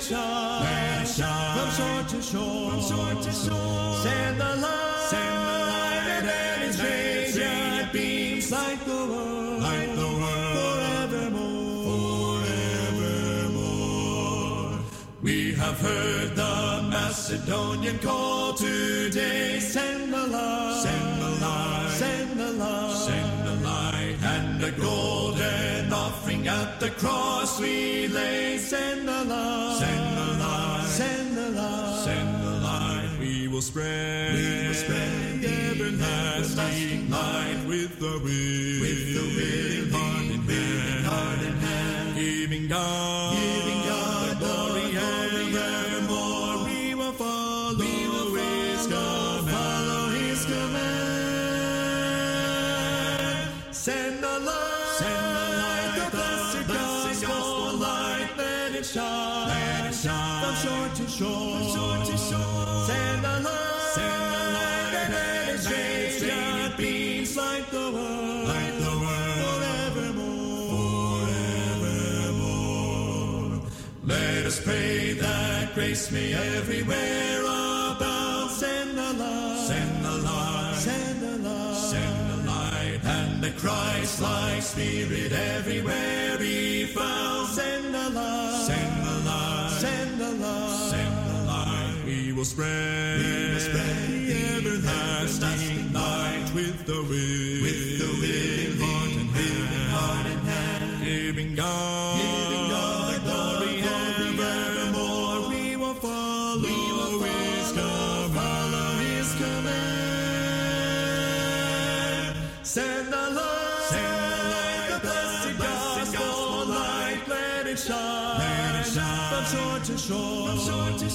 [0.00, 3.94] it shine, let shine from shore to shore, from shore to shore.
[4.02, 10.06] Send the light, send the light, and its radiant beams light the world, light the
[10.22, 12.40] world forevermore,
[12.94, 13.68] forevermore.
[15.22, 19.60] We have heard the Macedonian call today.
[19.60, 25.89] Send the light, send the light, send the light, send the light, and the golden
[26.40, 28.58] offering at the cross we lay.
[28.58, 33.16] Send the light, send the light, send the light, send the light.
[33.18, 39.92] We will spread, we will spread the everlasting light with the wind, with the wind,
[39.92, 43.09] heart in hand, heart in hand, giving God,
[75.80, 78.50] grace may everywhere abound.
[78.50, 84.62] Send the light, send the light, send the light, send the light, and the Christ-like
[84.62, 87.48] Spirit everywhere be found.
[87.48, 91.94] Send the light, send the light, send the light, send the light.
[92.04, 96.50] We will spread, we will spread the everlasting light.
[96.54, 97.89] with the wind, with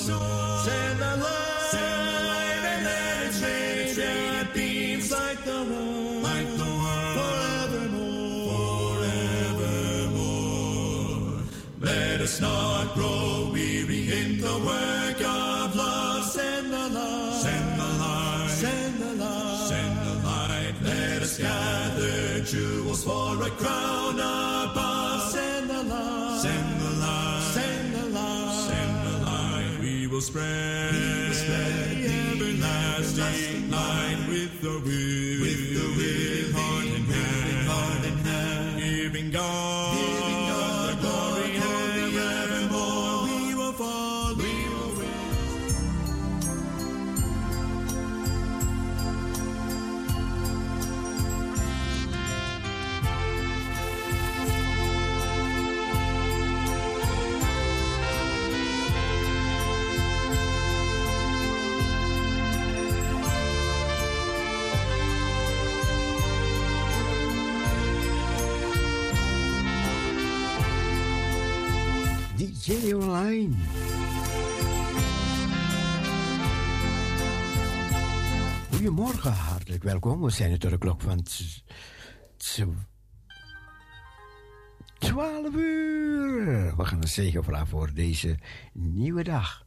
[0.06, 6.70] Send the light, send the light, and let radiant beams light the world, light the
[6.84, 8.98] world forevermore,
[10.14, 11.42] forevermore.
[11.82, 16.24] Let us not grow weary in the work of love.
[16.24, 20.76] Send the light, send the light, send the light.
[20.84, 24.55] Let us gather jewels for a crown above.
[30.16, 35.65] Will spread, will spread the everlasting light with the wind, with
[72.94, 73.56] Online.
[78.72, 80.22] Goedemorgen, hartelijk welkom.
[80.22, 81.26] We zijn tot de klok van
[84.98, 86.76] 12 uur.
[86.78, 88.38] We gaan een zegen vragen voor deze
[88.74, 89.66] nieuwe dag.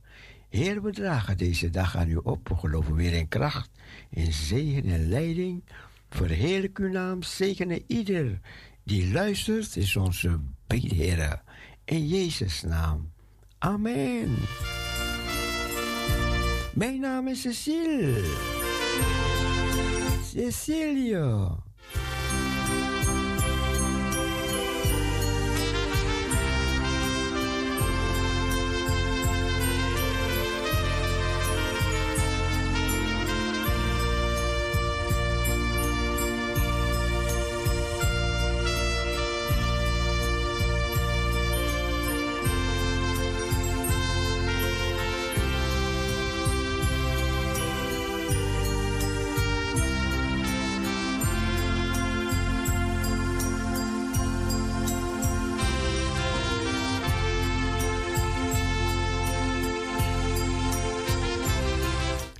[0.48, 2.48] Heer, we dragen deze dag aan u op.
[2.48, 3.70] We geloven weer in kracht,
[4.10, 5.64] in zegen en leiding.
[6.10, 8.40] Verheerlijk uw naam, zegenen ieder
[8.84, 11.42] die luistert, is onze bede, Heer.
[11.88, 13.12] In Jezus' naam.
[13.58, 14.36] Amen.
[16.74, 18.22] Mijn naam is Cecile.
[20.22, 21.67] Cecilia.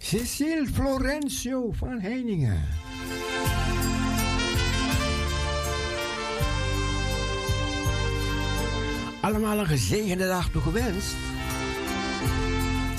[0.09, 2.65] Cecile Florencio van Heiningen.
[9.21, 11.15] Allemaal een gezegende dag toegewenst.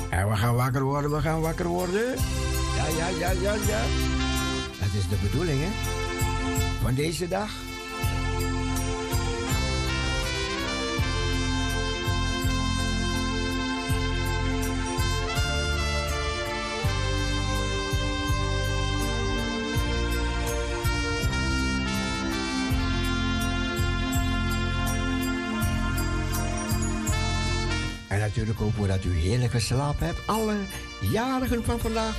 [0.10, 2.16] En we gaan wakker worden, we gaan wakker worden.
[2.76, 3.82] Ja, ja, ja, ja, ja.
[4.80, 5.70] Dat is de bedoeling, hè?
[6.82, 7.69] Van deze dag.
[28.30, 30.20] Natuurlijk ook dat u heerlijk geslapen hebt.
[30.26, 30.56] Alle
[31.12, 32.16] jarigen van vandaag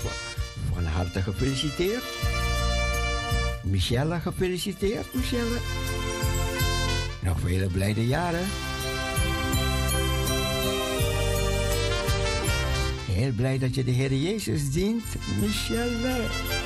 [0.75, 2.03] van harte gefeliciteerd.
[3.63, 5.59] Michelle gefeliciteerd, Michelle.
[7.21, 8.47] Nog vele blijde jaren.
[13.07, 15.05] Heel blij dat je de Heer Jezus dient.
[15.41, 16.60] Michelle.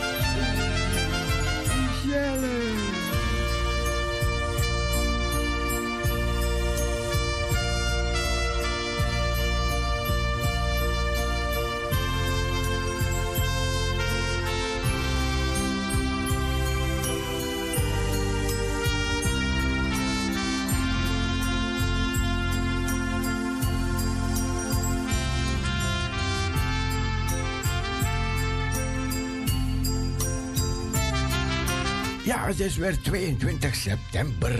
[32.56, 34.52] Het is weer 22 september.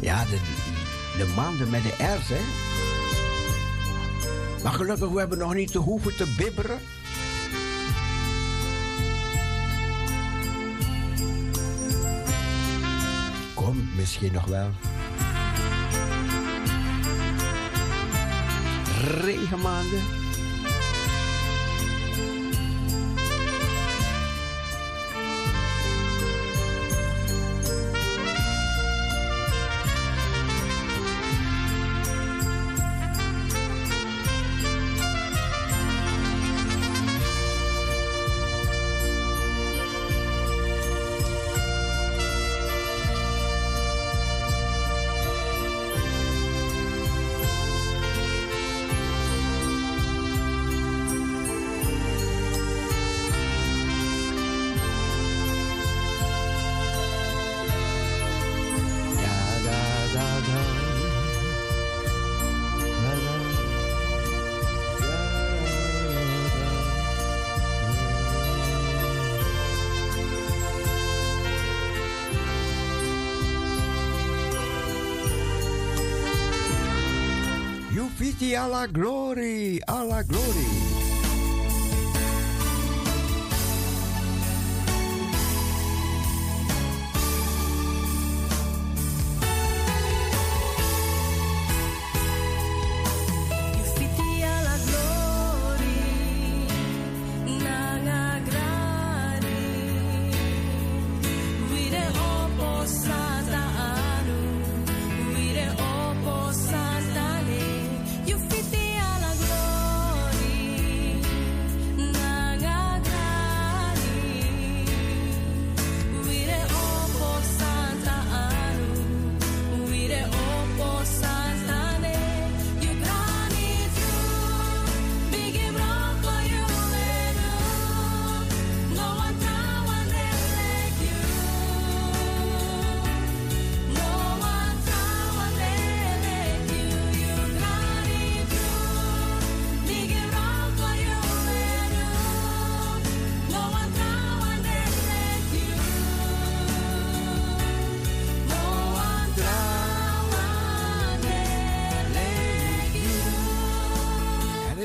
[0.00, 0.38] Ja, de,
[1.18, 2.40] de maanden met de R's, hè.
[4.62, 6.78] Maar gelukkig, we hebben nog niet te hoeven te bibberen.
[13.54, 14.70] Komt misschien nog wel.
[19.20, 20.19] Regenmaanden.
[78.60, 80.89] A la gloria, a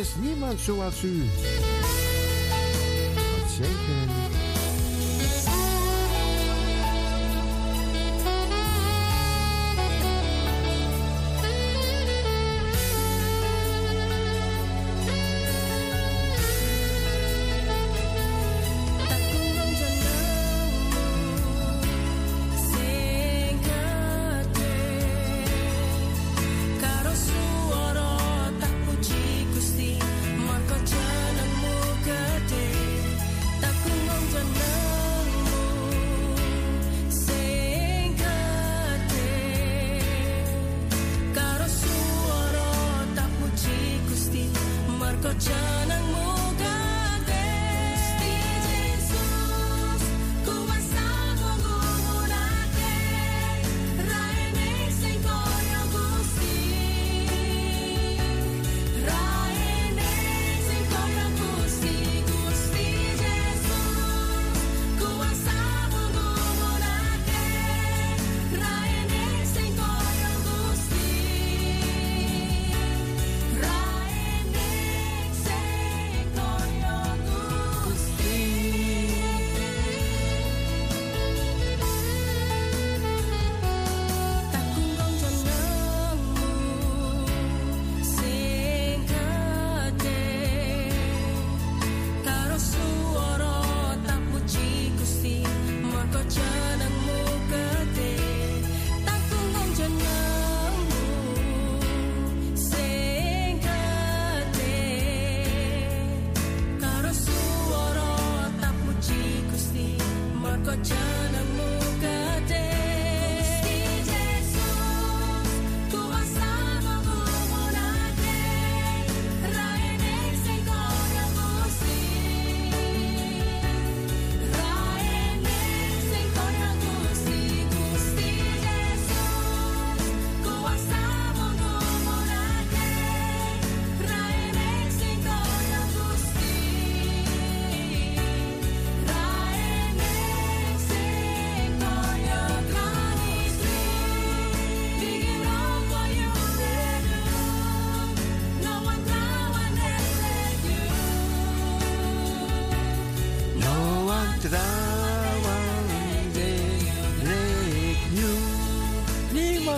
[0.05, 1.23] is niemand zoals u.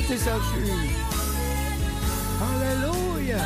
[0.08, 0.40] This is our.
[2.40, 3.44] Hallelujah.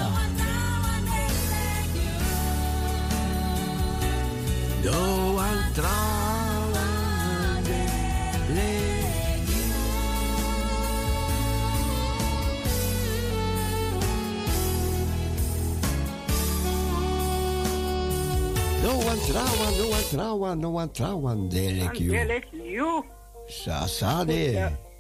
[18.84, 22.12] No one trawan, no one trawan, no one trawan, delek you.
[22.12, 23.04] Delek you.
[23.50, 24.54] Sa, sa, de.
[24.54, 24.91] Yeah.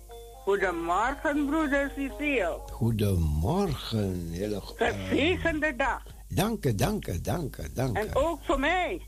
[0.43, 2.59] Goedemorgen, broeder Cecile.
[2.71, 6.03] Goedemorgen, hele Gezegende dag.
[6.27, 9.01] Dank je, dank je, dank je, dank En ook voor mij.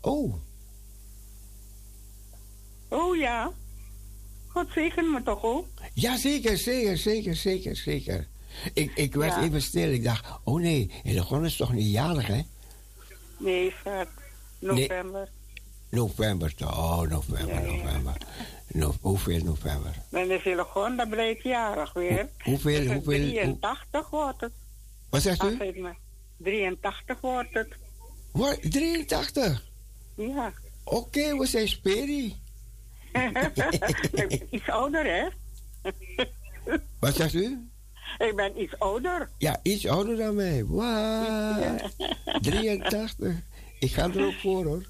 [0.00, 0.34] Oh.
[2.88, 3.52] Oh ja.
[4.48, 5.66] God zegen me toch ook?
[5.92, 8.28] Ja, zeker, zeker, zeker, zeker, zeker.
[8.72, 9.90] Ik, ik werd even stil.
[9.90, 12.42] Ik dacht, oh nee, Hillegon is toch niet jarig, hè?
[13.38, 14.08] Nee, schat.
[14.58, 15.28] November.
[15.88, 18.16] November, oh, november, november.
[18.74, 19.94] No, hoeveel november?
[20.10, 22.28] Dan is gewoon, dan blijft jarig weer.
[22.42, 23.30] hoeveel, hoeveel?
[23.30, 24.52] 83 wordt het.
[25.10, 25.58] Wat zegt u?
[26.36, 27.68] 83 wordt het.
[28.32, 28.58] Wat?
[28.70, 29.64] 83?
[30.14, 30.52] Ja.
[30.84, 32.36] Oké, we zijn speri.
[34.50, 35.28] iets ouder, hè?
[36.98, 37.68] Wat zegt u?
[38.18, 39.30] Ik ben iets ouder.
[39.38, 40.64] Ja, iets ouder dan mij.
[40.64, 41.94] Wat?
[42.40, 43.34] 83.
[43.78, 44.84] Ik ga er ook voor hoor.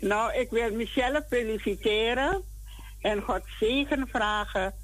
[0.00, 2.42] Nou, ik wil Michelle feliciteren
[3.04, 4.74] en God zegen vragen.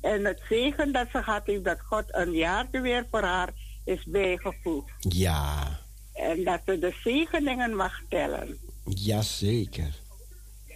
[0.00, 3.52] En het zegen dat ze gaat heeft, dat God een jaar weer voor haar
[3.84, 4.92] is bijgevoegd.
[4.98, 5.78] Ja.
[6.12, 8.58] En dat ze de zegeningen mag tellen.
[8.84, 9.94] Jazeker.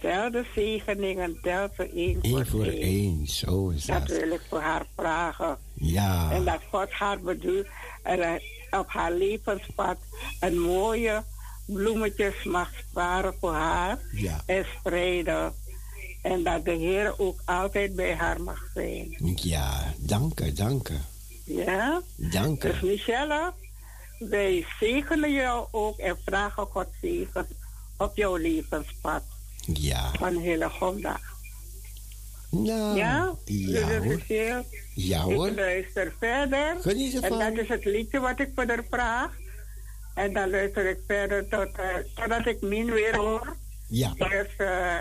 [0.01, 2.47] Tel de zegeningen, tel ze één voor één.
[2.47, 4.07] voor één, zo is dat.
[4.07, 5.57] Dat wil ik voor haar vragen.
[5.73, 6.31] Ja.
[6.31, 7.67] En dat God haar bedoelt
[8.03, 9.97] en op haar levenspad
[10.39, 11.23] een mooie
[11.65, 13.99] bloemetjes mag sparen voor haar
[14.45, 15.53] en spreiden.
[16.21, 19.17] En dat de Heer ook altijd bij haar mag zijn.
[19.35, 20.97] Ja, dank u, dank u.
[21.45, 22.01] Ja?
[22.15, 22.67] Dank u.
[22.67, 23.53] Dus Michelle,
[24.19, 27.47] wij zegenen jou ook en vragen God zegen
[27.97, 29.23] op jouw levenspad.
[29.65, 30.11] Ja.
[30.11, 31.21] Van hele gonddag.
[32.49, 33.35] Nou, ja?
[33.45, 34.63] Ja dus hoor.
[34.93, 35.47] Ja hoor.
[35.47, 36.77] Ik luister verder.
[36.81, 39.31] Geniet En dat is het liedje wat ik voor haar vraag.
[40.15, 43.55] En dan luister ik verder tot, uh, totdat ik Min weer hoor.
[43.87, 44.13] Ja.
[44.17, 44.99] Eerst uh,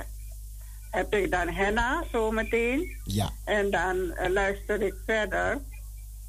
[0.90, 2.96] heb ik dan Henna zometeen.
[3.05, 3.31] Ja.
[3.44, 5.61] En dan uh, luister ik verder.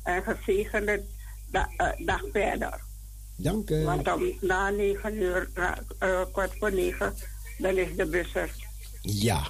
[0.04, 1.04] En gezegende
[1.52, 2.82] da dag verder.
[3.36, 3.84] Dank u.
[3.84, 5.50] Want om na negen uur,
[6.32, 7.14] kwart voor negen,
[7.58, 8.52] dan is de bus er.
[9.02, 9.48] Ja,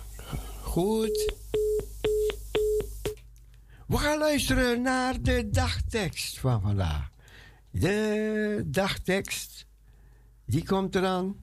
[0.61, 1.33] goed.
[3.87, 7.09] We gaan luisteren naar de dagtekst van vandaag.
[7.69, 9.65] De dagtekst,
[10.45, 11.35] die komt eraan.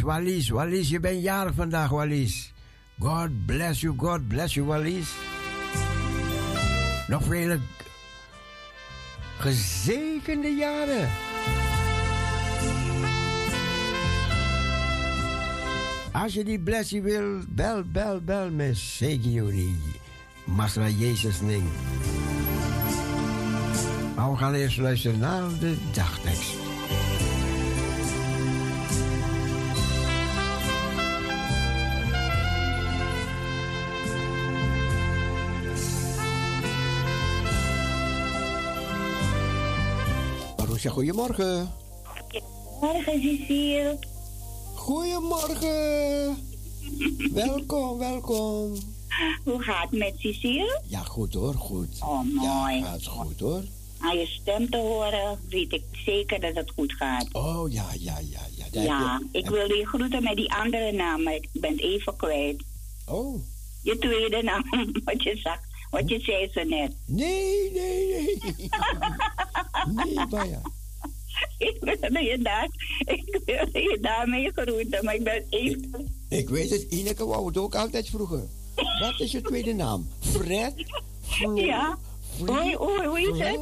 [0.00, 2.52] Wallis, Wallis, je bent jarig vandaag, Wallis.
[2.98, 5.08] God bless you, God bless you, Wallis.
[7.06, 7.60] Nog vele
[9.38, 11.08] gezegende jaren.
[16.12, 19.76] Als je die blessie wil, bel, bel, bel zegen jullie.
[20.44, 21.72] Masra Jezus neemt.
[24.16, 26.57] Maar we gaan eerst luisteren naar de dagtekst.
[40.78, 41.72] Marusha, goedemorgen.
[42.02, 43.98] Goedemorgen, Cecile.
[44.74, 46.36] Goedemorgen.
[47.32, 48.74] welkom, welkom.
[49.44, 50.80] Hoe gaat het met Cecile?
[50.86, 51.98] Ja, goed hoor, goed.
[52.00, 52.74] Oh, mooi.
[52.74, 53.62] Ja, gaat goed hoor.
[53.98, 57.26] Aan je stem te horen, weet ik zeker dat het goed gaat.
[57.32, 58.40] Oh, ja, ja, ja.
[58.70, 62.62] Ja, ja ik wil je groeten met die andere naam, maar ik ben even kwijt.
[63.06, 63.40] Oh.
[63.82, 64.64] Je tweede naam,
[65.04, 65.58] wat je zag,
[65.90, 66.92] wat je zei zo net.
[67.06, 68.68] Nee, nee, nee.
[69.94, 70.60] nee, Baya.
[71.58, 76.12] Ik wilde je, daar, ik wilde je daarmee groeten, maar ik ben even...
[76.28, 78.46] Ik, ik weet het, Ineke wou het ook altijd vroeger.
[78.74, 80.08] Wat is je tweede naam?
[80.20, 80.72] Fred?
[81.20, 81.98] Flo, ja.
[82.46, 83.60] Hoi, hoi, hoe is het?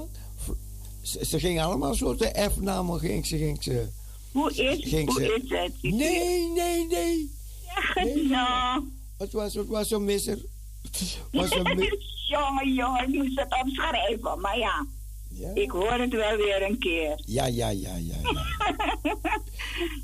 [1.02, 3.88] Ze, ze gingen allemaal soorten F-namen, ging ze, ging ze.
[4.32, 5.72] Hoe is, ging hoe ze, is het?
[5.82, 7.30] Nee, nee, nee.
[7.64, 8.84] Ja, nee, nou.
[9.18, 10.38] Het was, het was een misser.
[11.32, 12.14] Was een misser.
[12.28, 14.86] jongen, jongen, ik moest het opschrijven, maar ja.
[15.28, 15.50] Ja.
[15.54, 17.20] Ik hoor het wel weer een keer.
[17.24, 18.14] Ja, ja, ja, ja.
[18.22, 18.44] Ja,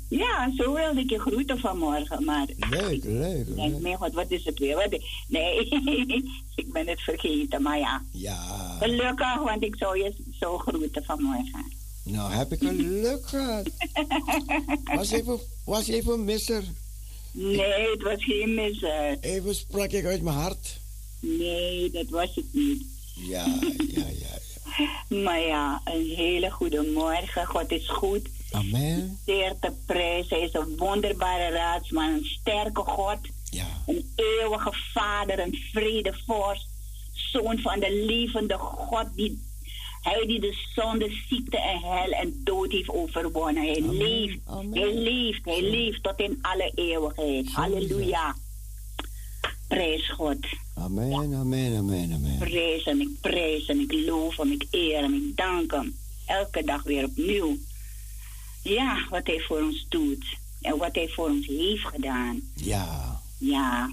[0.23, 2.47] ja zo wilde ik je groeten vanmorgen, maar...
[2.69, 3.55] Leuk, leuk, leuk.
[3.55, 4.75] Denk, mijn god, wat is het weer?
[4.75, 5.67] Wat nee,
[6.55, 8.01] ik ben het vergeten, maar ja.
[8.11, 8.77] Ja.
[8.79, 11.71] Gelukkig, want ik zou je zo groeten vanmorgen.
[12.03, 13.69] Nou, heb ik een luk gehad.
[14.95, 16.63] was even, was even een misser.
[17.31, 19.17] Nee, het was geen misser.
[19.19, 20.81] Even sprak ik uit mijn hart.
[21.25, 22.83] Nee, dat was het niet.
[23.15, 23.45] Ja,
[23.87, 24.33] ja, ja.
[25.23, 27.45] Maar ja, een hele goede morgen.
[27.45, 28.29] God is goed.
[28.51, 29.19] Amen.
[29.25, 30.37] Zeer te prijzen.
[30.37, 33.17] Hij is een wonderbare raadsman, een sterke God.
[33.49, 33.67] Ja.
[33.87, 36.67] Een eeuwige vader, een vredevorst.
[37.13, 39.05] Zoon van de levende God.
[39.15, 39.41] Die,
[40.01, 43.63] hij die de zonde, ziekte en hel en dood heeft overwonnen.
[43.63, 44.39] Hij leeft.
[44.71, 45.45] Hij leeft.
[45.45, 47.51] Hij leeft tot in alle eeuwigheid.
[47.51, 48.35] Halleluja.
[49.73, 50.37] Prijs God.
[50.73, 52.37] Amen, amen, amen, amen.
[52.37, 55.95] Prijs hem, ik prijs hem, ik loof hem, ik eer hem, ik dank hem.
[56.25, 57.57] Elke dag weer opnieuw.
[58.63, 60.25] Ja, wat hij voor ons doet.
[60.61, 62.41] En wat hij voor ons heeft gedaan.
[62.55, 63.21] Ja.
[63.37, 63.91] Ja.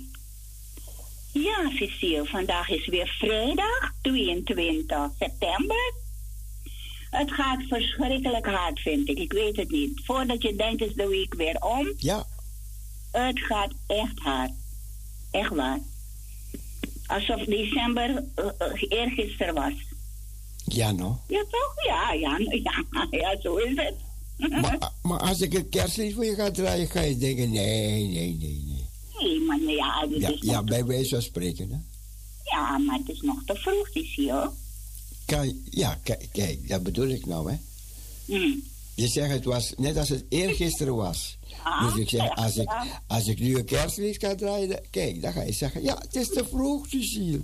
[1.33, 5.93] Ja, Cecile, vandaag is weer vrijdag 22 september.
[7.11, 9.19] Het gaat verschrikkelijk hard, vind ik.
[9.19, 10.01] Ik weet het niet.
[10.05, 11.93] Voordat je denkt, is de week weer om.
[11.97, 12.27] Ja.
[13.11, 14.51] Het gaat echt hard.
[15.31, 15.81] Echt waar.
[17.07, 19.73] Alsof december uh, uh, eergisteren was.
[20.65, 21.21] Ja, no?
[21.29, 21.75] Ja, toch?
[21.87, 23.95] Ja, ja, ja, ja zo is het.
[24.63, 28.37] maar, maar als ik een kerstlied voor je ga draaien, ga je denken: nee, nee,
[28.41, 28.89] nee, nee.
[29.21, 31.79] Nee, maar ja, ja, ja bij wijze van spreken, hè?
[32.45, 34.51] Ja, maar het is nog te vroeg, is hier.
[35.25, 37.57] Kan, ja, kijk, kijk, dat bedoel ik nou, hè?
[38.25, 38.63] Hmm.
[38.95, 41.39] Je zegt het was net als het eergisteren was.
[41.81, 42.71] Dus ik zeg, als ik,
[43.07, 46.29] als ik nu een kerstlied ga draaien, kijk, dan ga je zeggen, ja, het is
[46.29, 47.41] te vroeg, Cecile.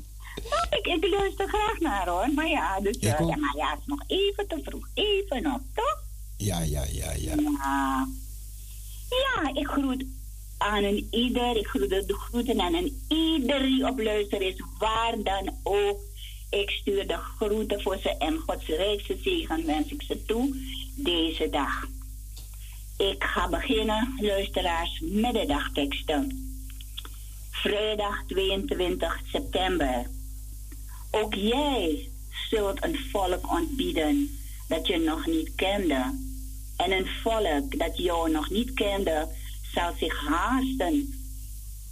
[0.51, 3.79] Nou, ik, ik luister graag naar hoor, maar ja, dus, uh, ja, maar ja, het
[3.79, 6.03] is nog even te vroeg, even nog, toch?
[6.37, 7.35] Ja, ja, ja, ja.
[7.35, 8.09] Ja,
[9.09, 10.05] ja ik groet
[10.59, 15.15] aan een ieder, ik groet de groeten aan een ieder die op luister is, waar
[15.23, 16.01] dan ook.
[16.51, 20.57] Ik stuur de groeten voor ze en Gods rijkste zegen wens ik ze toe
[20.95, 21.87] deze dag.
[22.97, 26.55] Ik ga beginnen, luisteraars, met de dagteksten.
[27.51, 30.07] Vrijdag 22 september.
[31.11, 32.09] Ook jij
[32.51, 36.15] zult een volk ontbieden dat je nog niet kende.
[36.77, 39.29] En een volk dat jou nog niet kende,
[39.75, 41.15] zal zich haasten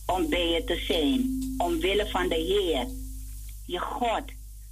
[0.06, 2.86] om bij je te zijn, omwille van de Heer,
[3.66, 4.24] je God,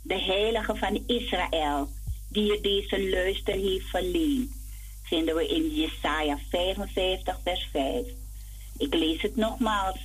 [0.03, 1.89] de Heilige van Israël,
[2.29, 4.62] die je deze luister heeft verleend,
[5.13, 8.07] vinden we in Jesaja 55, vers 5.
[8.79, 9.99] Ik lees het nogmaals.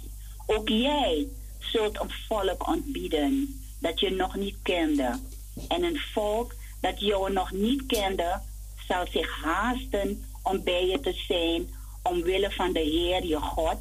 [0.45, 1.27] Ook jij
[1.59, 5.19] zult een volk ontbieden dat je nog niet kende.
[5.67, 8.41] En een volk dat jou nog niet kende,
[8.87, 11.69] zal zich haasten om bij je te zijn,
[12.03, 13.79] omwille van de Heer je God,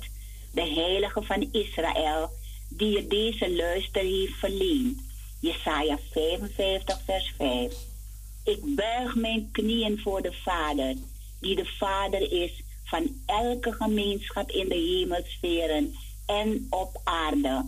[0.52, 2.30] de Heilige van Israël,
[2.68, 5.00] die je deze luister heeft verleend.
[5.40, 7.74] Jesaja 55, vers 5.
[8.44, 10.94] Ik buig mijn knieën voor de Vader,
[11.40, 15.94] die de Vader is van elke gemeenschap in de hemelsferen
[16.26, 17.64] en op aarde.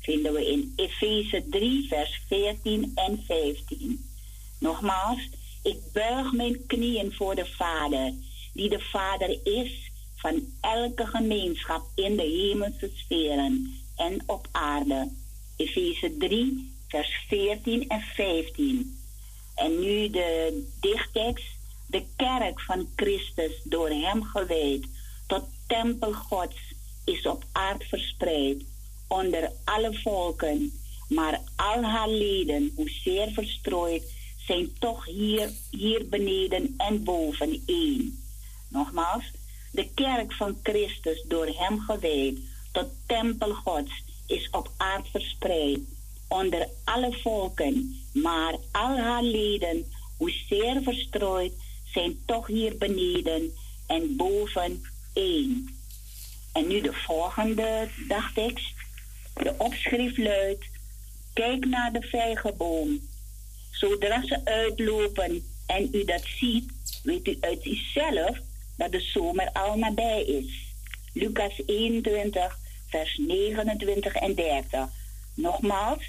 [0.00, 4.10] Vinden we in Efeze 3, vers 14 en 15.
[4.58, 5.28] Nogmaals,
[5.62, 8.14] ik buig mijn knieën voor de Vader,
[8.52, 15.10] die de Vader is van elke gemeenschap in de hemelse sferen en op aarde.
[15.56, 18.98] Efeze 3, vers 14 en 15.
[19.54, 21.60] En nu de dichttekst.
[21.92, 24.86] De kerk van Christus, door hem gewijd,
[25.26, 26.74] tot tempel Gods,
[27.04, 28.62] is op aard verspreid,
[29.08, 30.72] onder alle volken.
[31.08, 34.12] Maar al haar leden, hoezeer verstrooid,
[34.46, 38.22] zijn toch hier, hier beneden en boven één.
[38.68, 39.30] Nogmaals,
[39.70, 42.38] de kerk van Christus, door hem gewijd,
[42.70, 45.80] tot tempel Gods, is op aard verspreid,
[46.28, 51.52] onder alle volken, maar al haar leden, hoezeer verstrooid,
[51.92, 53.52] zijn toch hier beneden
[53.86, 54.82] en boven
[55.12, 55.68] één.
[56.52, 58.74] En nu de volgende dagtekst.
[59.34, 60.64] De opschrift luidt:
[61.32, 63.00] Kijk naar de vijgenboom.
[63.70, 66.72] Zodra ze uitlopen en u dat ziet,
[67.02, 68.38] weet u uit uzelf
[68.76, 70.74] dat de zomer al nabij is.
[71.12, 74.88] Lucas 21, vers 29 en 30.
[75.34, 76.04] Nogmaals,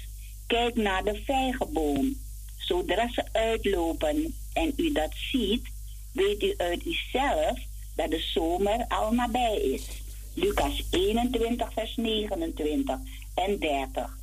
[0.46, 2.16] kijk naar de vijgenboom.
[2.58, 5.68] Zodra ze uitlopen en u dat ziet,
[6.14, 7.58] weet u uit uzelf
[7.96, 9.88] dat de zomer al nabij is.
[10.34, 12.98] Lucas 21, vers 29
[13.34, 14.18] en 30.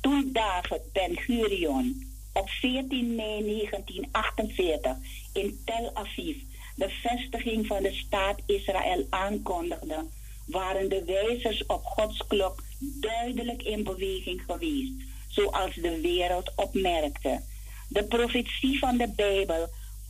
[0.00, 4.96] Toen David Ben Gurion op 14 mei 1948
[5.32, 6.36] in Tel Aviv
[6.76, 10.04] de vestiging van de staat Israël aankondigde,
[10.46, 14.92] waren de wijzers op Gods klok duidelijk in beweging geweest,
[15.28, 17.40] zoals de wereld opmerkte.
[17.88, 19.68] De profetie van de Bijbel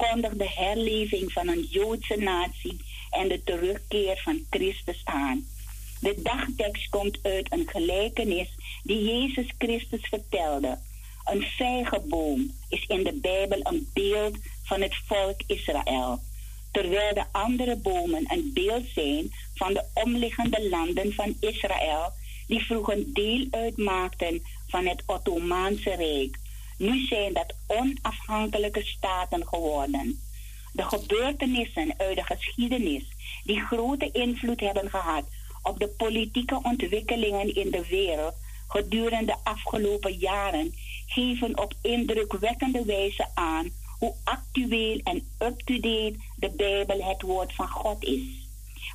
[0.09, 2.77] kondigt de herleving van een Joodse natie
[3.11, 5.47] en de terugkeer van Christus aan.
[6.01, 8.49] De dagtekst komt uit een gelijkenis
[8.83, 10.79] die Jezus Christus vertelde.
[11.25, 16.21] Een vijgenboom is in de Bijbel een beeld van het volk Israël,
[16.71, 22.13] terwijl de andere bomen een beeld zijn van de omliggende landen van Israël,
[22.47, 26.42] die vroeger deel uitmaakten van het Ottomaanse Rijk.
[26.79, 30.21] Nu zijn dat onafhankelijke staten geworden.
[30.73, 33.05] De gebeurtenissen uit de geschiedenis
[33.45, 35.25] die grote invloed hebben gehad
[35.63, 38.35] op de politieke ontwikkelingen in de wereld
[38.69, 40.75] gedurende de afgelopen jaren
[41.07, 48.05] geven op indrukwekkende wijze aan hoe actueel en up-to-date de Bijbel het woord van God
[48.05, 48.23] is.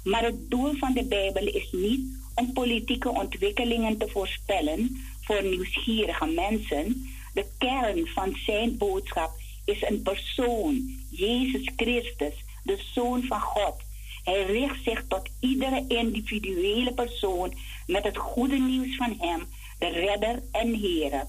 [0.03, 2.01] Maar het doel van de Bijbel is niet
[2.35, 7.09] om politieke ontwikkelingen te voorspellen voor nieuwsgierige mensen.
[7.37, 9.31] De kern van zijn boodschap
[9.65, 12.33] is een persoon, Jezus Christus,
[12.63, 13.75] de Zoon van God.
[14.23, 17.53] Hij richt zich tot iedere individuele persoon
[17.87, 19.45] met het goede nieuws van Hem,
[19.79, 21.25] de Redder en Heer,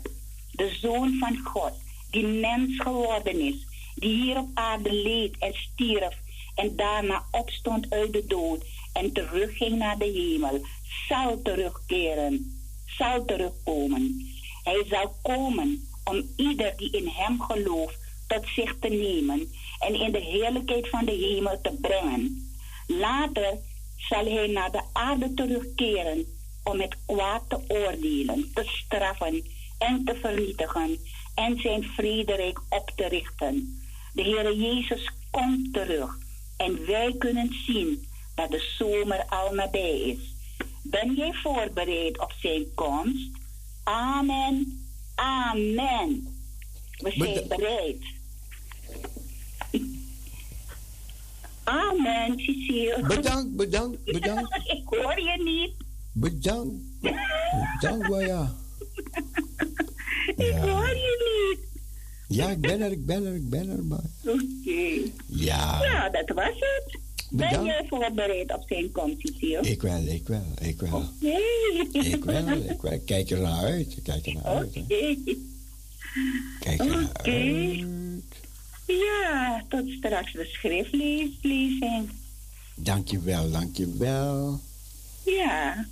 [0.51, 1.73] de Zoon van God,
[2.11, 6.17] die mens geworden is, die hier op aarde leed en stierf
[6.55, 10.61] en daarna opstond uit de dood en terugging naar de hemel,
[11.09, 14.37] zal terugkeren, zal terugkomen.
[14.63, 20.13] Hij zal komen om ieder die in Hem gelooft tot zich te nemen en in
[20.13, 22.51] de heerlijkheid van de hemel te brengen.
[22.87, 23.59] Later
[23.97, 26.25] zal hij naar de aarde terugkeren
[26.65, 29.45] om het kwaad te oordelen, te straffen
[29.79, 30.99] en te vernietigen
[31.35, 33.83] en zijn vrederijk op te richten.
[34.13, 36.19] De Heere Jezus komt terug
[36.57, 40.19] en wij kunnen zien dat de zomer al nabij is.
[40.83, 43.31] Ben jij voorbereid op zijn komst?
[43.85, 44.88] Amen.
[45.19, 46.27] Amen.
[46.99, 48.05] We zijn bereid.
[51.65, 53.05] Amen, Cecile.
[53.07, 54.57] Bedankt, bedankt, bedankt.
[54.57, 55.73] Ik hoor je niet.
[56.13, 56.75] Bedankt.
[57.01, 58.55] Bedankt, Waya.
[60.37, 61.67] Ik hoor je niet.
[62.29, 63.79] Ja, ik ben er, ik ben er, ik ben er.
[64.33, 65.11] Oké.
[65.27, 65.83] Ja.
[65.83, 66.99] Ja, dat was het.
[67.31, 69.61] Ben je voorbereid op zijn Cecile?
[69.61, 71.05] Ik wel, ik wel, ik wel.
[71.21, 73.01] Ik wel, ik wel.
[73.05, 74.73] Kijk er naar uit, kijk er naar uit.
[76.61, 77.85] Kijk er naar uit.
[78.87, 82.11] Ja, tot straks de schriftlezing.
[82.75, 84.61] Dankjewel, dankjewel.
[85.25, 85.87] Ja.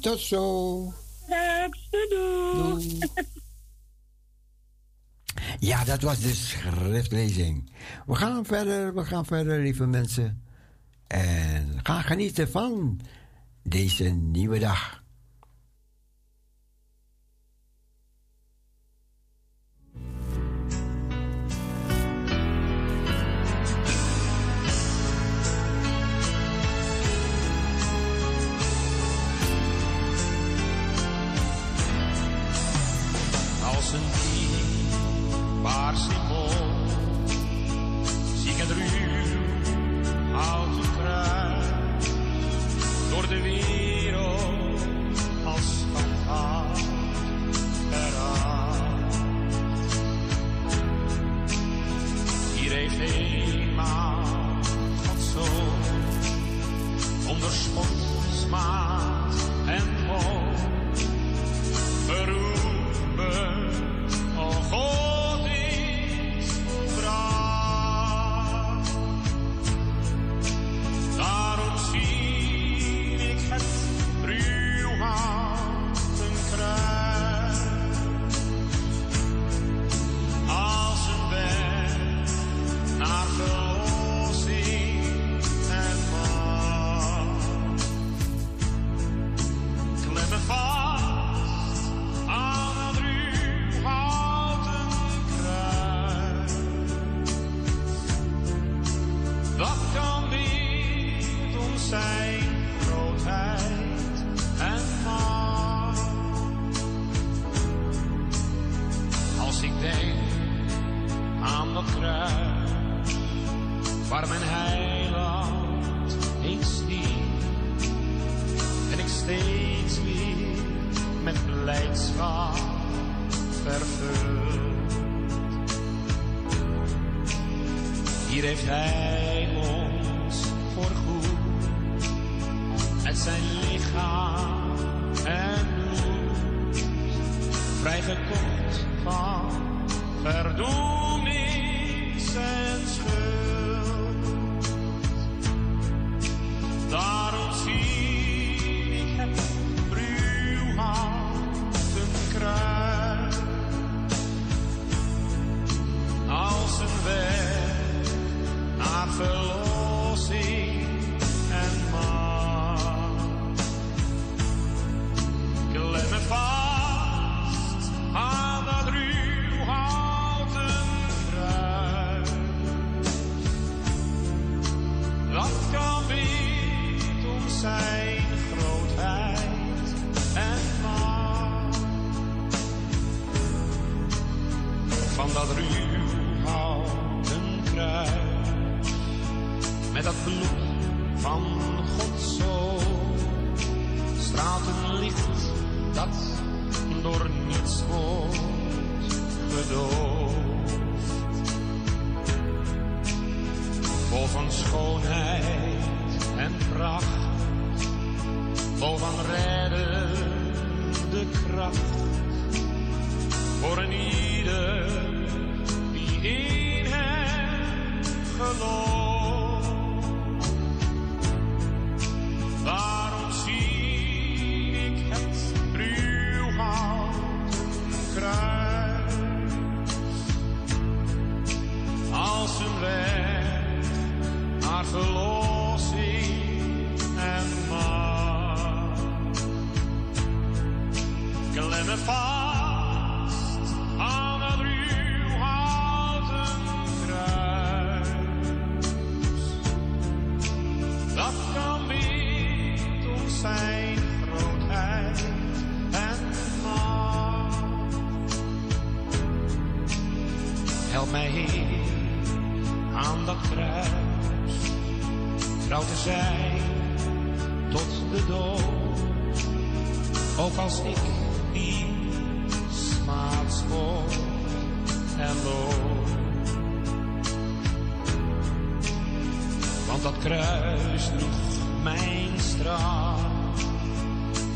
[0.00, 0.92] Tot zo.
[1.24, 2.98] Straks, doei.
[5.58, 7.70] Ja, dat was de schriftlezing.
[8.06, 10.42] We gaan verder, we gaan verder, lieve mensen.
[11.08, 13.00] En ga genieten van
[13.62, 15.02] deze nieuwe dag.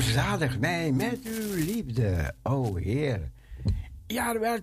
[0.00, 3.30] U verzadigt mij met uw liefde, o Heer.
[4.06, 4.62] Ja, er werd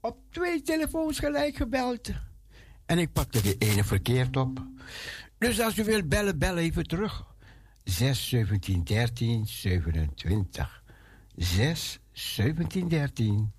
[0.00, 2.10] op twee telefoons gelijk gebeld.
[2.86, 4.66] En ik pakte de ene verkeerd op.
[5.38, 7.24] Dus als u wilt bellen, bel even terug.
[7.84, 10.82] 6 17 13 27.
[11.36, 13.52] 6 17 13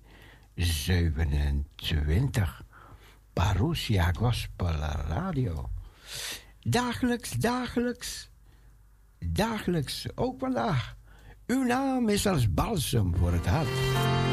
[0.54, 2.64] 27.
[3.32, 4.72] Parousia Gospel
[5.08, 5.70] Radio.
[6.60, 8.27] Dagelijks, dagelijks,
[9.26, 10.96] dagelijks, ook vandaag.
[11.46, 14.27] Uw naam is als balsem voor het hart.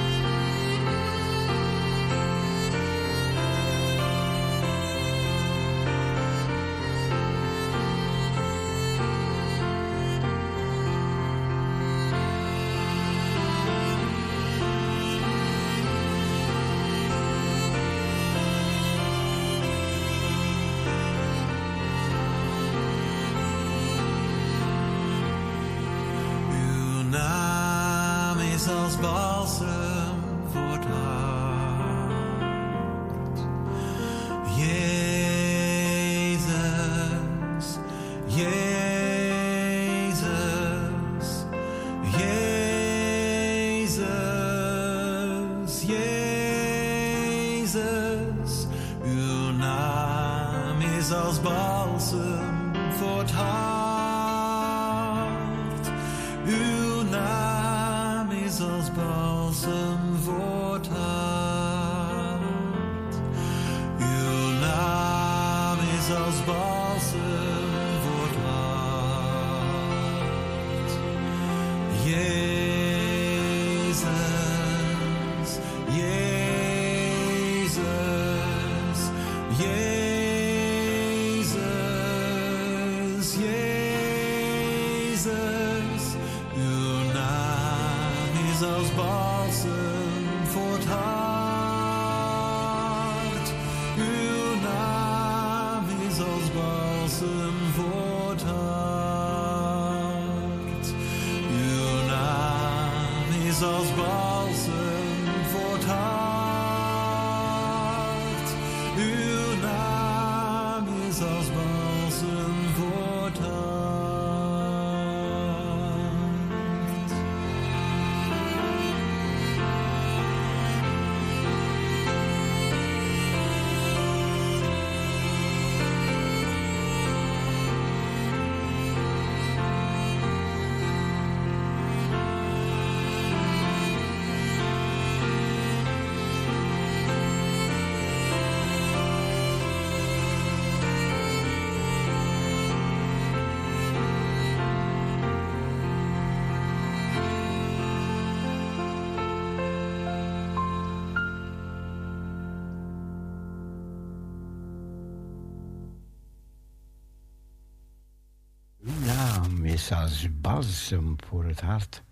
[159.92, 162.04] Als balsem voor het hart.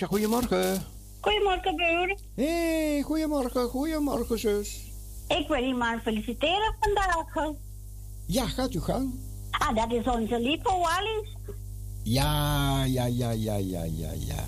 [0.00, 0.82] Goedemorgen.
[1.20, 2.16] Goedemorgen, broer.
[2.34, 4.92] hey, goedemorgen, goedemorgen, zus.
[5.28, 7.54] Ik wil iemand feliciteren vandaag.
[8.26, 9.14] Ja, gaat u gang.
[9.50, 11.36] Ah, dat is onze lieve Wallis.
[12.02, 14.44] Ja, ja, ja, ja, ja, ja, ja.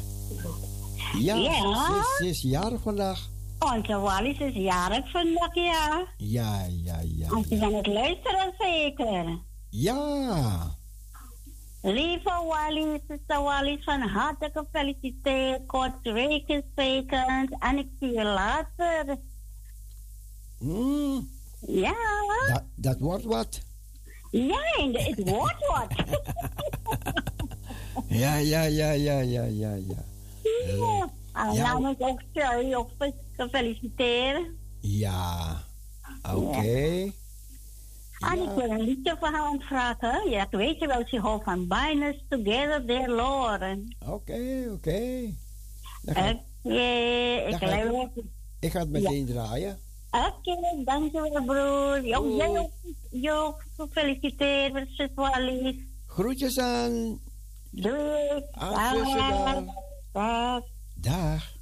[1.18, 2.05] Ja, ja.
[2.18, 3.28] Ze, is, jarig vandaag.
[3.59, 6.07] Onze Wallis is jarig vandaag, ja.
[6.16, 7.28] Ja, ja, ja.
[7.28, 9.38] Als je aan het luisteren zeker.
[9.70, 10.74] Ja.
[11.85, 15.66] Lieve Wallis, zuster Wallis, van harte gefeliciteerd.
[15.66, 17.57] Kort weekenstekend.
[17.59, 19.18] En ik zie je later.
[20.59, 21.30] Mm.
[21.61, 21.95] Ja.
[22.49, 23.61] Dat, dat wordt wat.
[24.30, 24.61] Ja,
[24.93, 26.07] het wordt wat.
[28.22, 30.05] ja, ja, ja, ja, ja, ja, ja.
[30.66, 31.09] Ja.
[31.32, 31.62] En ja.
[31.62, 32.91] namens ook Sherry ook
[33.37, 34.47] gefeliciteerd.
[34.80, 35.62] Ja.
[36.22, 36.37] Oké.
[36.37, 37.14] Okay.
[38.33, 40.31] En ik wil een liedje voor haar vragen.
[40.31, 43.62] Ja, dat weet je wel, ze houdt van Bind Together, dear Lord.
[44.07, 45.33] Oké, oké.
[46.05, 46.39] Oké,
[47.49, 48.11] ik ga
[48.61, 49.33] Ik ga het meteen ja.
[49.33, 49.79] draaien.
[50.11, 52.07] Oké, dankjewel broer.
[52.07, 52.70] Jong, jij ook,
[53.31, 55.77] ook gefeliciteerd, Wallis.
[56.07, 57.20] Groetjes aan.
[57.70, 58.45] Doei.
[58.51, 59.70] Aan
[60.12, 60.62] Dag.
[60.95, 61.53] Dag.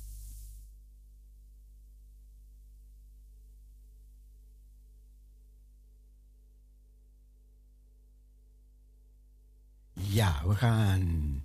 [10.13, 11.43] Ja, we gaan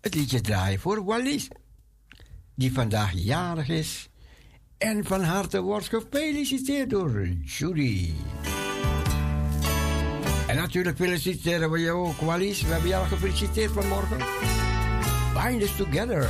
[0.00, 1.48] het liedje draaien voor Wallis,
[2.54, 4.08] die vandaag jarig is.
[4.78, 8.12] En van harte wordt gefeliciteerd door Judy.
[10.46, 12.62] En natuurlijk feliciteren we je ook, Wallis.
[12.62, 14.18] We hebben jou gefeliciteerd vanmorgen.
[15.34, 16.28] Bind us together.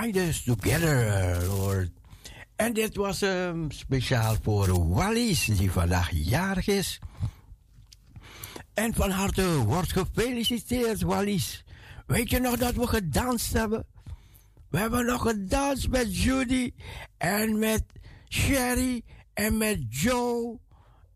[0.00, 1.90] Together, Lord.
[2.56, 6.98] En dit was um, speciaal voor Wallis, die vandaag jarig is.
[8.74, 11.64] En van harte wordt gefeliciteerd, Wallis.
[12.06, 13.86] Weet je nog dat we gedanst hebben?
[14.70, 16.72] We hebben nog gedanst met Judy
[17.16, 17.84] en met
[18.28, 19.02] Sherry
[19.34, 20.58] en met Joe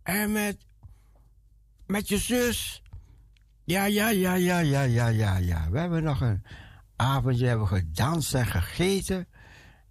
[0.03, 0.57] en met,
[1.87, 2.83] met je zus.
[3.65, 5.71] Ja, ja, ja, ja, ja, ja, ja, ja.
[5.71, 6.43] We hebben nog een
[6.97, 9.27] avondje hebben gedanst en gegeten.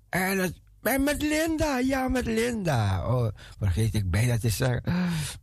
[0.10, 3.08] En, het, met Linda, ja, met Linda.
[3.08, 3.28] Oh,
[3.60, 4.84] vergeet ik bijna te zeggen.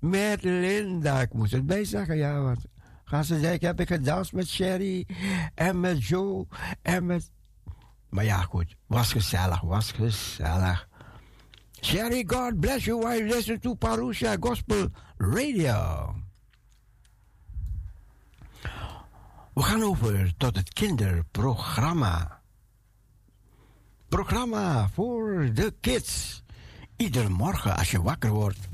[0.01, 2.65] Met Linda, ik moest het bij zeggen, ja, want
[3.05, 5.07] gaan ze zeggen, heb ik gedanst met Sherry
[5.55, 6.47] en met Joe
[6.83, 7.31] en met...
[8.09, 10.89] Maar ja, goed, was gezellig, was gezellig.
[11.81, 16.15] Sherry, God bless you while you listen to Parousia Gospel Radio.
[19.61, 22.41] We gaan over tot het kinderprogramma.
[24.09, 26.43] Programma voor de kids.
[26.97, 28.70] Iedere morgen als je wakker wordt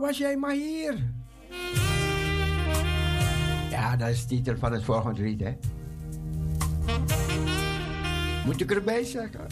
[0.00, 0.94] was jij maar hier.
[3.70, 5.56] Ja, dat is de titel van het volgende lied, hè.
[8.44, 9.46] Moet ik erbij zeggen?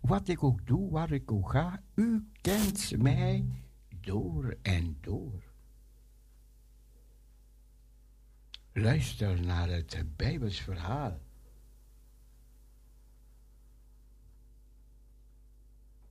[0.00, 3.44] Wat ik ook doe, waar ik ook ga, u kent mij
[4.00, 5.42] door en door.
[8.72, 11.18] Luister naar het Bijbels verhaal.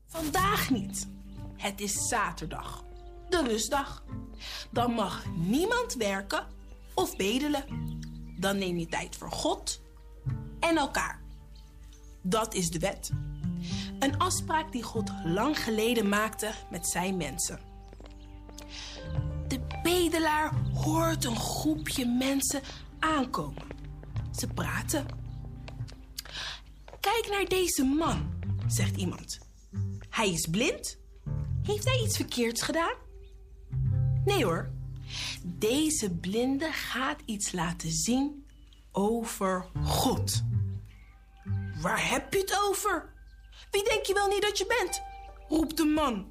[0.06, 1.08] Vandaag niet.
[1.56, 2.86] Het is zaterdag,
[3.30, 4.04] de rustdag.
[4.72, 6.48] Dan mag niemand werken
[6.94, 7.66] of bedelen.
[8.40, 9.82] Dan neem je tijd voor God
[10.60, 11.22] en elkaar.
[12.22, 13.12] Dat is de wet.
[14.04, 17.60] Een afspraak die God lang geleden maakte met zijn mensen.
[19.48, 22.62] De bedelaar hoort een groepje mensen
[23.00, 23.64] aankomen.
[24.32, 25.06] Ze praten.
[27.00, 28.34] Kijk naar deze man,
[28.68, 29.40] zegt iemand.
[30.10, 30.98] Hij is blind.
[31.64, 32.96] Heeft hij iets verkeerds gedaan?
[34.26, 34.72] Nee hoor.
[35.44, 38.48] Deze blinde gaat iets laten zien
[38.92, 40.44] over God.
[41.82, 43.13] Waar heb je het over?
[43.74, 45.02] Wie denk je wel niet dat je bent?
[45.48, 46.28] roept de man.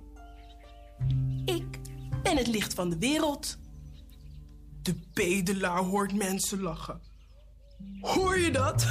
[1.45, 1.79] Ik
[2.23, 3.59] ben het licht van de wereld.
[4.83, 7.01] De bedelaar hoort mensen lachen.
[8.01, 8.87] Hoor je dat?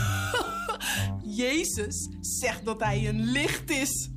[1.44, 4.10] Jezus zegt dat hij een licht is.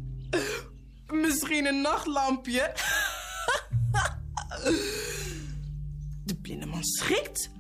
[1.07, 2.73] Misschien een nachtlampje.
[6.25, 7.51] De blinde man schrikt.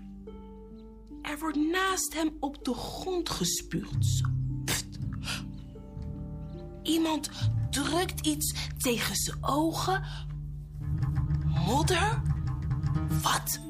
[1.23, 4.23] Er wordt naast hem op de grond gespuugd.
[6.85, 7.31] Iemand
[7.71, 10.05] drukt iets tegen zijn ogen.
[11.67, 12.23] Modder?
[13.23, 13.61] Wat?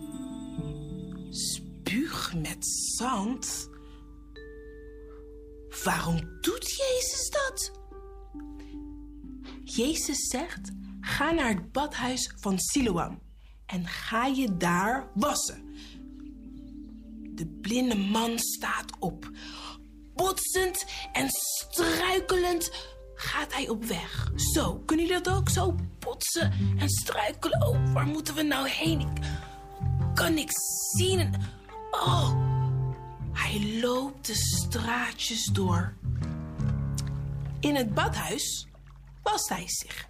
[1.31, 2.67] Spuug met
[2.97, 3.69] zand?
[5.85, 7.73] Waarom doet Jezus dat?
[9.65, 13.23] Jezus zegt: ga naar het badhuis van Siloam
[13.67, 15.75] en ga je daar wassen.
[17.35, 19.31] De blinde man staat op.
[20.15, 22.71] Botsend en struikelend
[23.25, 24.31] gaat hij op weg.
[24.37, 25.49] Zo, kunnen jullie dat ook?
[25.49, 27.67] Zo botsen en struikelen.
[27.67, 29.01] Oh, waar moeten we nou heen?
[29.01, 30.55] Ik kan niks
[30.97, 31.35] zien.
[31.91, 32.35] Oh,
[33.33, 35.95] hij loopt de straatjes door.
[37.61, 38.67] In het badhuis
[39.23, 40.09] wast hij zich.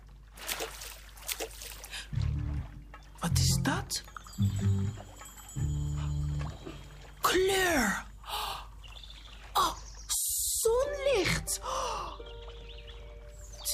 [3.20, 4.02] Wat is dat?
[7.20, 8.04] Kleur.
[9.52, 9.74] Oh,
[10.60, 11.60] zonlicht.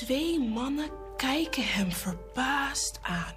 [0.04, 3.34] Twee mannen kijken hem verbaasd aan.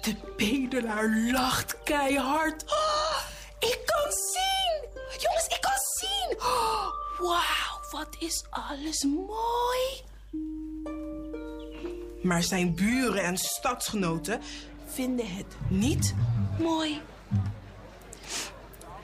[0.00, 2.64] De bedelaar lacht keihard.
[2.64, 3.18] Oh,
[3.58, 5.02] ik kan zien!
[5.20, 6.38] Jongens, ik kan zien!
[6.38, 6.86] Oh,
[7.18, 10.02] Wauw, wat is alles mooi!
[12.22, 14.40] Maar zijn buren en stadsgenoten
[14.86, 16.14] vinden het niet
[16.58, 17.00] mooi.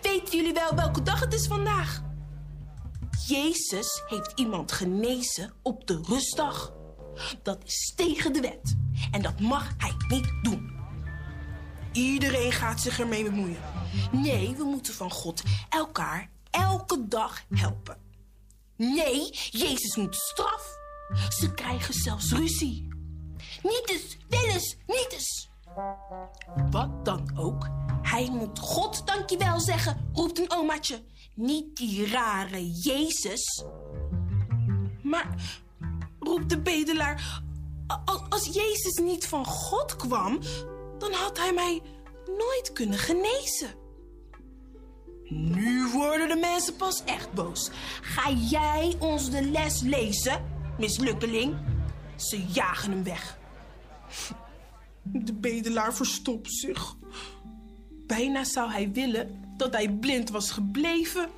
[0.02, 2.02] Weten jullie wel welke dag het is vandaag?
[3.31, 6.73] Jezus heeft iemand genezen op de rustdag.
[7.43, 8.77] Dat is tegen de wet.
[9.11, 10.78] En dat mag hij niet doen.
[11.93, 13.62] Iedereen gaat zich ermee bemoeien.
[14.12, 17.97] Nee, we moeten van God elkaar elke dag helpen.
[18.77, 20.78] Nee, Jezus moet straf.
[21.28, 22.89] Ze krijgen zelfs ruzie.
[23.62, 25.48] Niet eens, niet eens.
[26.70, 27.69] Wat dan ook,
[28.02, 31.02] hij moet God dankjewel zeggen, roept een omaatje.
[31.40, 33.64] Niet die rare Jezus.
[35.02, 35.36] Maar,
[36.18, 37.42] roept de bedelaar,
[38.28, 40.38] als Jezus niet van God kwam,
[40.98, 41.82] dan had hij mij
[42.26, 43.70] nooit kunnen genezen.
[45.28, 47.70] Nu worden de mensen pas echt boos.
[48.00, 50.44] Ga jij ons de les lezen,
[50.78, 51.56] mislukkeling?
[52.16, 53.38] Ze jagen hem weg.
[55.02, 56.96] De bedelaar verstopt zich.
[58.06, 61.30] Bijna zou hij willen dat hij blind was gebleven.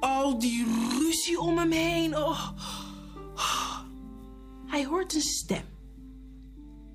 [0.00, 0.66] Al die
[0.98, 2.16] ruzie om hem heen.
[2.16, 2.48] Oh.
[4.66, 5.64] Hij hoort een stem.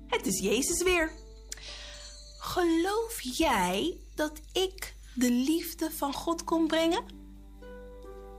[0.06, 1.12] Het is Jezus weer.
[2.38, 7.04] Geloof jij dat ik de liefde van God kon brengen?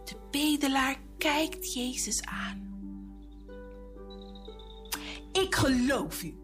[0.05, 2.67] De bedelaar kijkt Jezus aan.
[5.31, 6.37] Ik geloof u.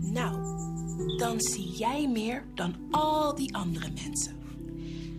[0.00, 0.60] Nou,
[1.20, 4.36] dan zie jij meer dan al die andere mensen.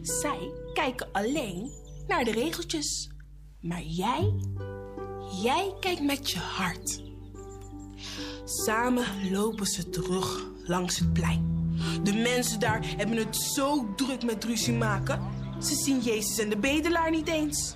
[0.01, 1.71] Zij kijken alleen
[2.07, 3.09] naar de regeltjes.
[3.59, 4.33] Maar jij,
[5.41, 7.01] jij kijkt met je hart.
[8.45, 11.75] Samen lopen ze terug langs het plein.
[12.03, 15.21] De mensen daar hebben het zo druk met ruzie maken.
[15.59, 17.75] Ze zien Jezus en de bedelaar niet eens.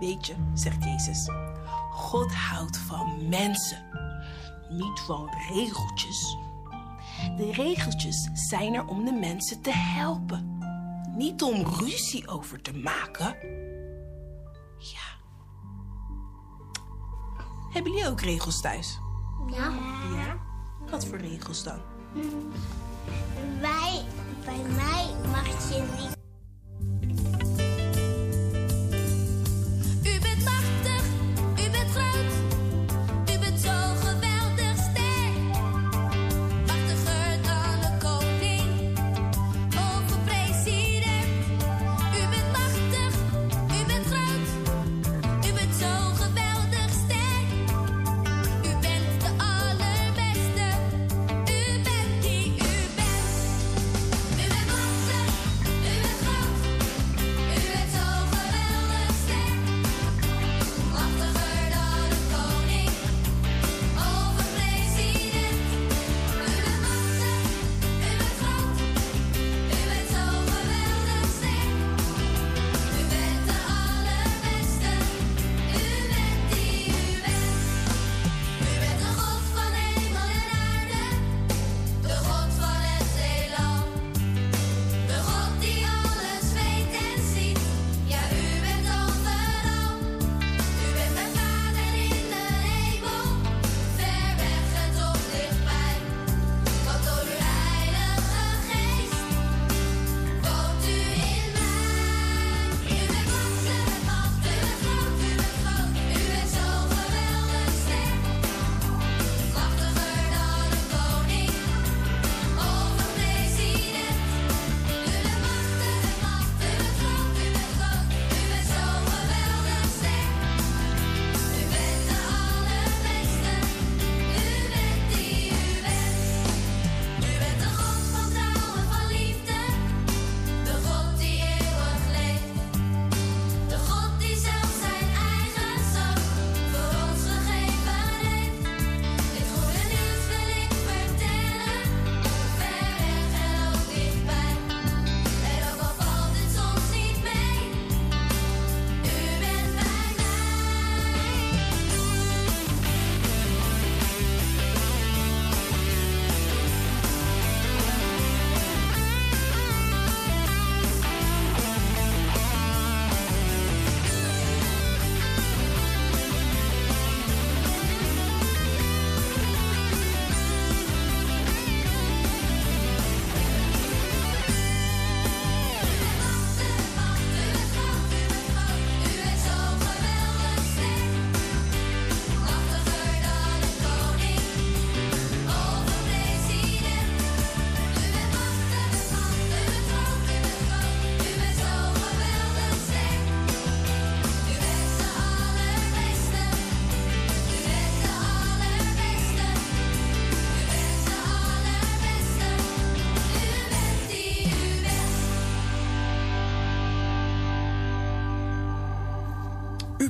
[0.00, 1.30] Weet je, zegt Jezus,
[1.90, 3.84] God houdt van mensen,
[4.68, 6.43] niet van regeltjes.
[7.36, 10.58] De regeltjes zijn er om de mensen te helpen,
[11.16, 13.36] niet om ruzie over te maken.
[14.78, 15.22] Ja.
[17.72, 18.98] Hebben jullie ook regels thuis?
[19.50, 19.72] Ja.
[20.14, 20.36] Ja?
[20.90, 21.80] Wat voor regels dan?
[23.60, 24.04] Wij,
[24.44, 26.13] bij mij mag je niet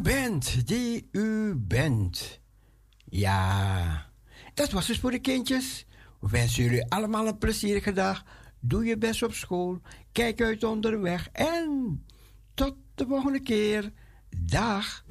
[0.04, 2.40] bent die u bent.
[3.04, 4.06] Ja,
[4.54, 5.86] dat was dus voor de kindjes.
[6.20, 8.24] We wensen jullie allemaal een plezierige dag.
[8.60, 9.80] Doe je best op school.
[10.12, 11.28] Kijk uit onderweg.
[11.32, 12.04] En
[12.54, 13.92] tot de volgende keer.
[14.36, 15.04] Dag.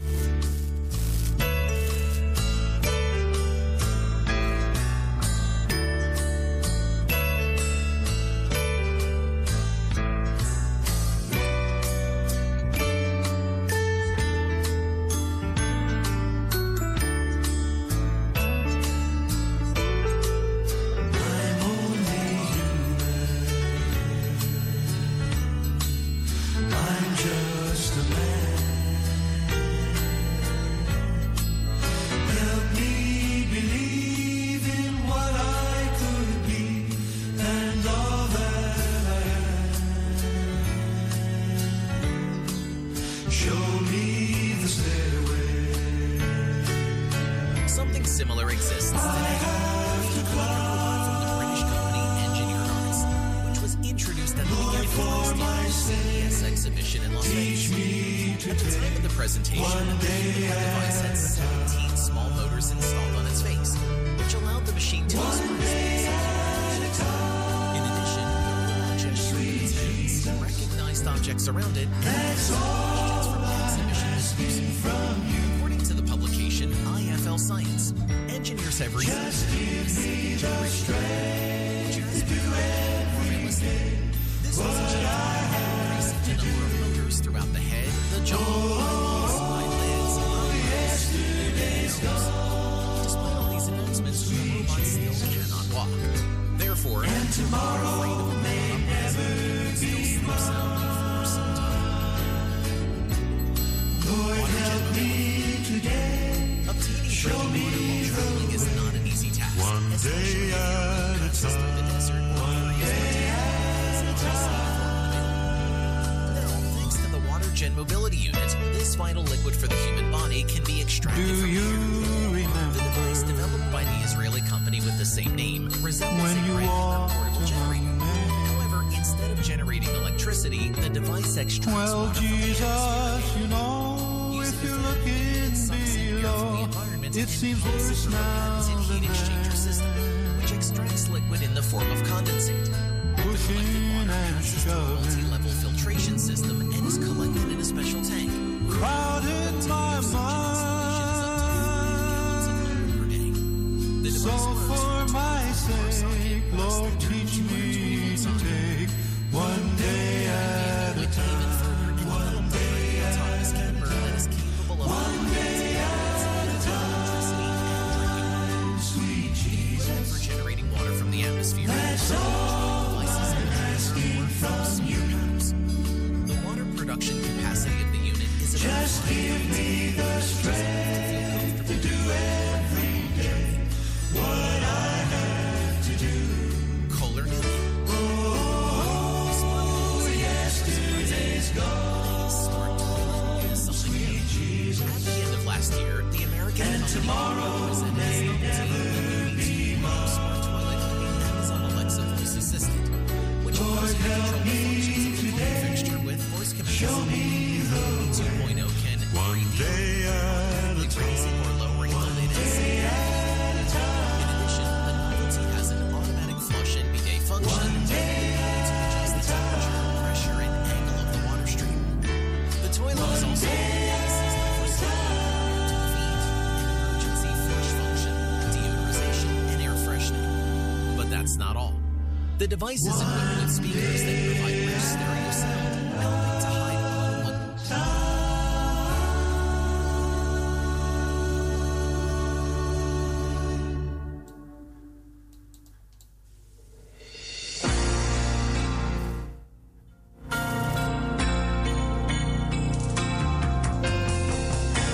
[232.73, 236.81] The device is equipped with speakers that provide rich stereo sound, helping to hide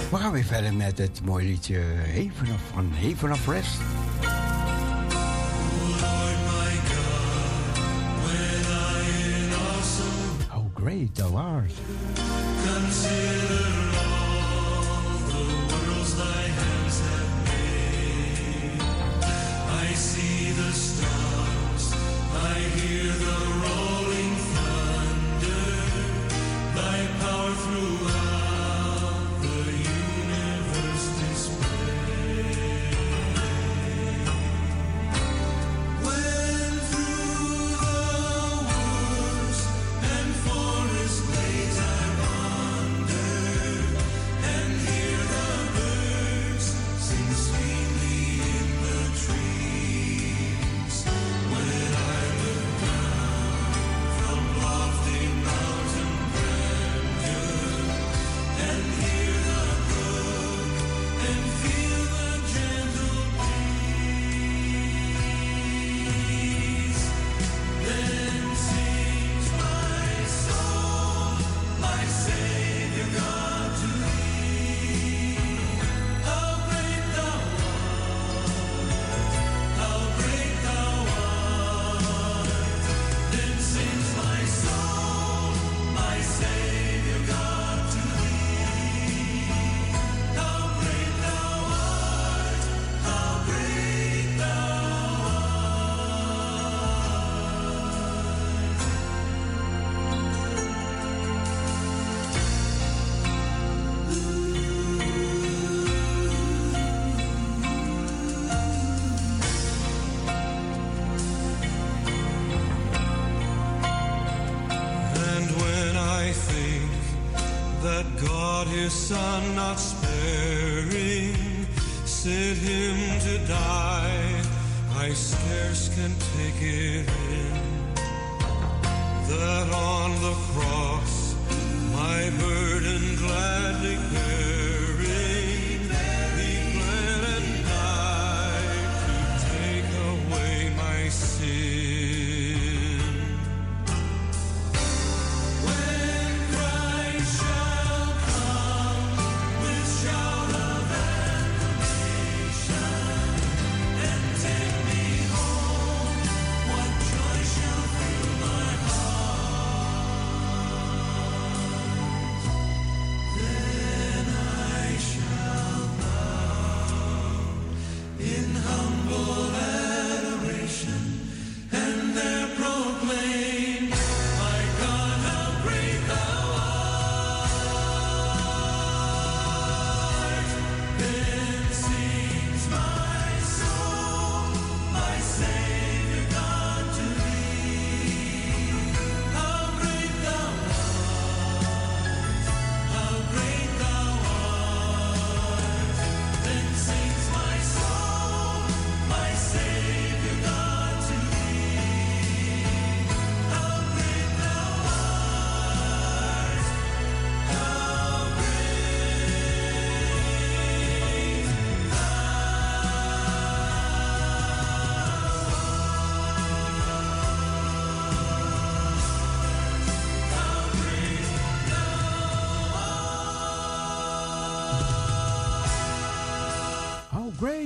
[0.10, 3.78] We gaan weer verder met het mooie liedje Haven of, van Haven of Rest.
[11.20, 11.70] Great thou art.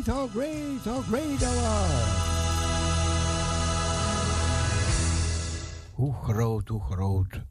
[0.04, 1.52] Great, how great, how great thou.
[5.94, 7.42] Hoe groot, hoe groot.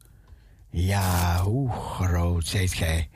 [0.69, 3.09] Ja, hoe groot zijt gij.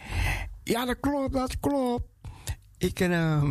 [0.64, 2.04] Ja, dat klopt, dat klopt.
[2.78, 3.44] Ik uh,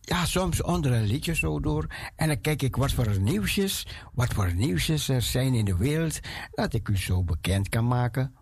[0.00, 1.86] ja, soms onder een liedje zo door.
[2.16, 6.20] En dan kijk ik wat voor nieuwsjes, wat voor nieuwsjes er zijn in de wereld.
[6.50, 8.34] Dat ik u zo bekend kan maken.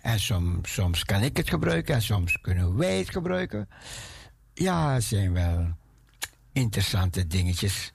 [0.00, 3.68] En soms, soms kan ik het gebruiken en soms kunnen wij het gebruiken.
[4.54, 5.80] Ja, zijn wel
[6.52, 7.92] interessante dingetjes.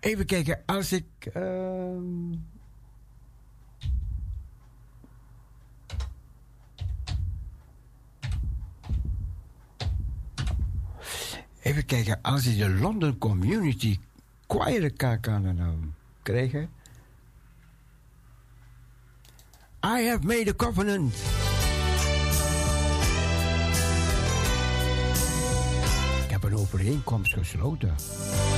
[0.00, 1.04] Even kijken, als ik.
[1.32, 2.32] ehm,
[11.62, 13.98] Even kijken, als ik de London Community
[14.46, 15.76] Choir kan, nou
[16.22, 16.70] krijgen.
[19.84, 21.14] I have made a covenant.
[26.72, 28.57] Overeenkomst gesloten.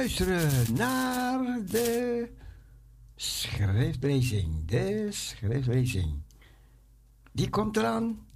[0.00, 2.28] Luisteren naar de
[3.16, 4.64] schriftlezing.
[4.66, 6.22] De schriftlezing.
[7.32, 8.26] Die komt eraan.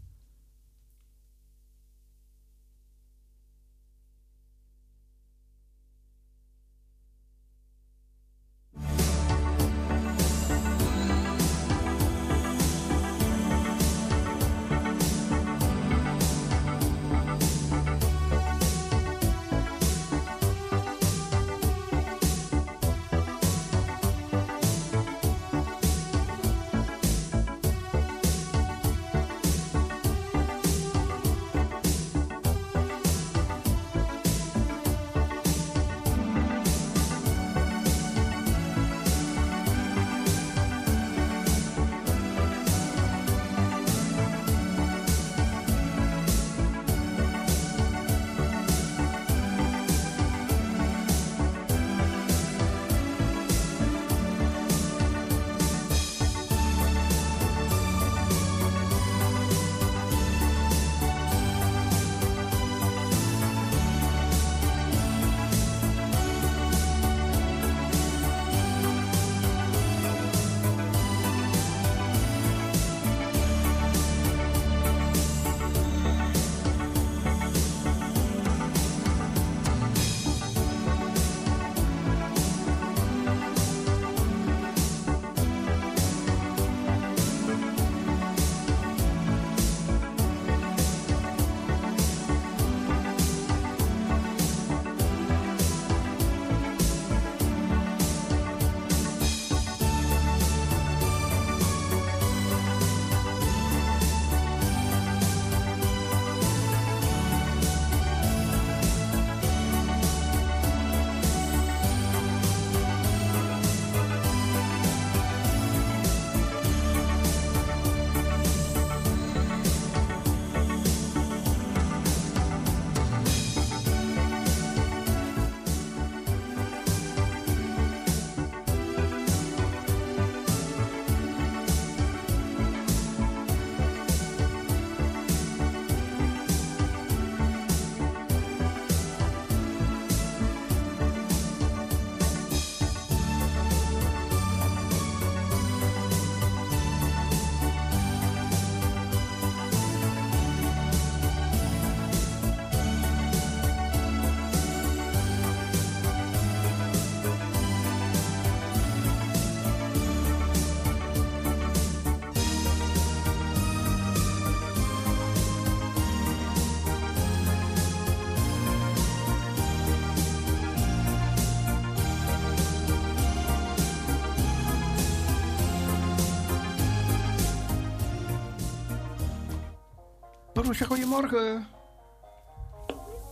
[181.14, 181.66] Goedemorgen.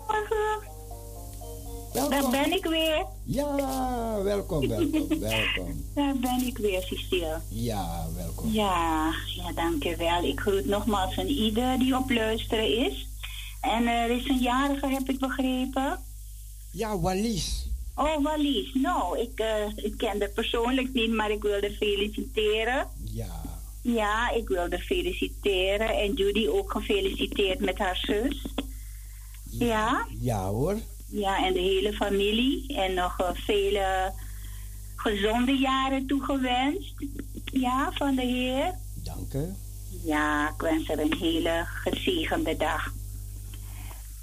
[0.07, 0.71] Goedemorgen.
[1.93, 3.07] Daar ben ik weer.
[3.25, 3.55] Ja,
[4.23, 5.85] welkom, welkom, welkom.
[5.95, 7.41] Daar ben ik weer, Cecile.
[7.49, 8.51] Ja, welkom.
[8.51, 10.25] Ja, ja, dankjewel.
[10.25, 13.09] Ik groet nogmaals een ieder die op luisteren is.
[13.61, 15.99] En er is een jarige, heb ik begrepen.
[16.73, 17.67] Ja, Wallis.
[17.97, 18.75] Oh, Wallis.
[18.75, 22.89] Nou, ik, uh, ik ken haar persoonlijk niet, maar ik wilde feliciteren.
[23.05, 23.52] Ja.
[23.83, 25.89] Ja, ik wilde feliciteren.
[25.89, 28.47] En Judy ook gefeliciteerd met haar zus.
[29.51, 30.07] Ja?
[30.21, 30.79] Ja hoor.
[31.07, 32.77] Ja, en de hele familie.
[32.77, 34.13] En nog uh, vele
[34.97, 36.95] gezonde jaren toegewenst.
[37.45, 38.75] Ja, van de Heer.
[38.95, 39.55] Dank u.
[40.05, 42.93] Ja, ik wens er een hele gezegende dag.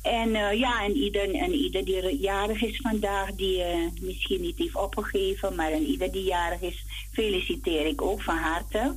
[0.02, 4.58] En uh, ja, en ieder, en ieder die jarig is vandaag, die uh, misschien niet
[4.58, 8.96] heeft opgegeven, maar en ieder die jarig is, feliciteer ik ook van harte.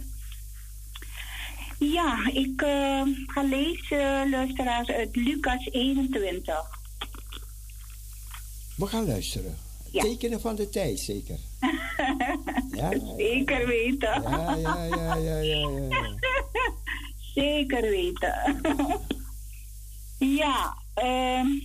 [1.91, 6.55] Ja, ik uh, ga lezen, luisteraars, uit Lucas 21.
[8.77, 9.59] We gaan luisteren.
[9.91, 10.03] Ja.
[10.03, 11.39] Tekenen van de tijd, zeker.
[12.81, 14.23] ja, zeker weten.
[14.23, 15.69] Ja, ja, ja, ja, ja.
[15.69, 16.19] ja.
[17.35, 18.61] zeker weten.
[20.39, 21.63] ja, um,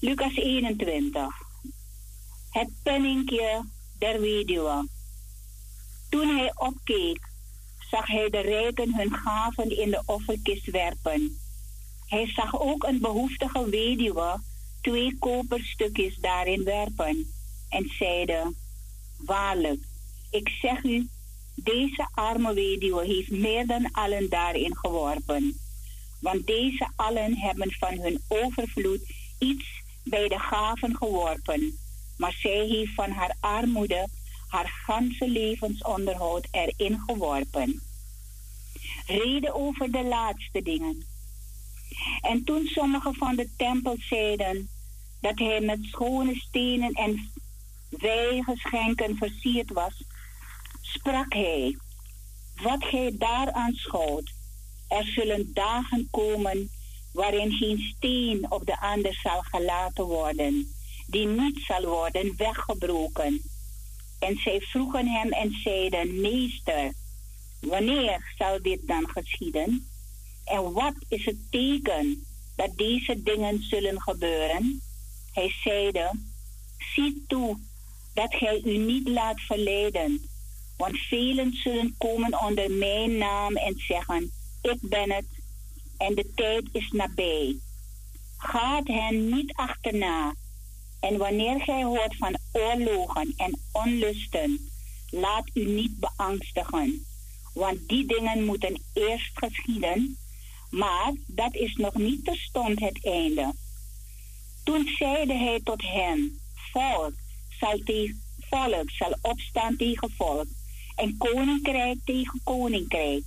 [0.00, 1.26] Lucas 21.
[2.50, 3.64] Het penninkje
[3.98, 4.88] der weduwe.
[6.08, 7.31] Toen hij opkeek
[7.92, 11.38] zag hij de rijken hun gaven in de offerkist werpen.
[12.06, 14.40] Hij zag ook een behoeftige weduwe
[14.80, 17.32] twee koperstukjes daarin werpen
[17.68, 18.52] en zeide,
[19.18, 19.80] waarlijk,
[20.30, 21.08] ik zeg u,
[21.54, 25.58] deze arme weduwe heeft meer dan allen daarin geworpen.
[26.20, 29.00] Want deze allen hebben van hun overvloed
[29.38, 31.78] iets bij de gaven geworpen,
[32.16, 34.08] maar zij heeft van haar armoede
[34.52, 37.82] haar ganse levensonderhoud erin geworpen.
[39.06, 41.06] Reden over de laatste dingen.
[42.20, 44.68] En toen sommige van de tempel zeiden
[45.20, 47.32] dat hij met schone stenen en
[47.88, 50.04] wijgeschenken versierd was,
[50.80, 51.76] sprak hij,
[52.62, 54.32] wat gij daar aanschouwt,
[54.88, 56.70] er zullen dagen komen
[57.12, 60.74] waarin geen steen op de ander zal gelaten worden,
[61.06, 63.51] die niet zal worden weggebroken.
[64.22, 66.92] En zij vroegen hem en zeiden, meester,
[67.60, 69.86] wanneer zal dit dan geschieden?
[70.44, 72.24] En wat is het teken
[72.56, 74.80] dat deze dingen zullen gebeuren?
[75.32, 76.12] Hij zeide,
[76.94, 77.58] zie toe
[78.14, 80.20] dat gij u niet laat verleiden,
[80.76, 84.30] want velen zullen komen onder mijn naam en zeggen,
[84.62, 85.26] ik ben het
[85.98, 87.56] en de tijd is nabij.
[88.36, 90.34] Gaat hen niet achterna.
[91.02, 94.70] En wanneer gij hoort van oorlogen en onlusten,
[95.10, 97.04] laat u niet beangstigen,
[97.54, 100.16] want die dingen moeten eerst geschieden,
[100.70, 103.54] maar dat is nog niet terstond het einde.
[104.64, 106.40] Toen zeide hij tot hen,
[106.72, 107.12] volk
[107.48, 107.78] zal,
[108.50, 110.46] volk zal opstaan tegen volk
[110.96, 113.24] en koninkrijk tegen koninkrijk.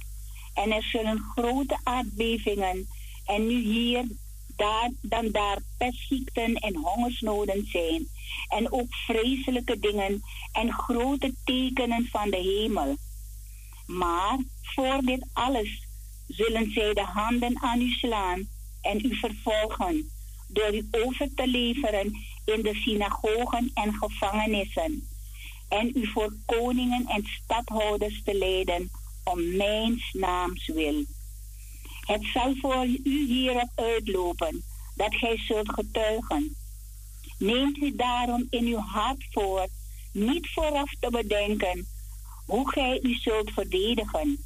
[0.54, 2.88] En er zullen grote aardbevingen
[3.26, 4.08] en nu hier,
[4.56, 8.08] daar, dan daar pestziekten en hongersnoden zijn.
[8.48, 10.22] En ook vreselijke dingen
[10.52, 12.96] en grote tekenen van de hemel.
[13.86, 15.88] Maar voor dit alles
[16.28, 18.48] zullen zij de handen aan u slaan
[18.82, 20.10] en u vervolgen
[20.48, 22.12] door u over te leveren
[22.46, 25.08] in de synagogen en gevangenissen
[25.70, 28.90] en u voor koningen en stadhouders te leiden
[29.24, 31.04] om mijn naams wil.
[32.06, 34.64] Het zal voor u hierop uitlopen
[34.96, 36.56] dat gij zult getuigen.
[37.38, 39.68] Neemt u daarom in uw hart voor
[40.12, 41.88] niet vooraf te bedenken
[42.46, 44.38] hoe gij u zult verdedigen,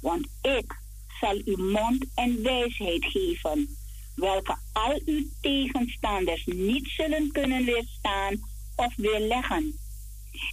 [0.00, 0.76] want ik
[1.20, 3.76] zal u mond en wijsheid geven,
[4.14, 8.40] welke al uw tegenstanders niet zullen kunnen weerstaan
[8.76, 9.78] of weerleggen.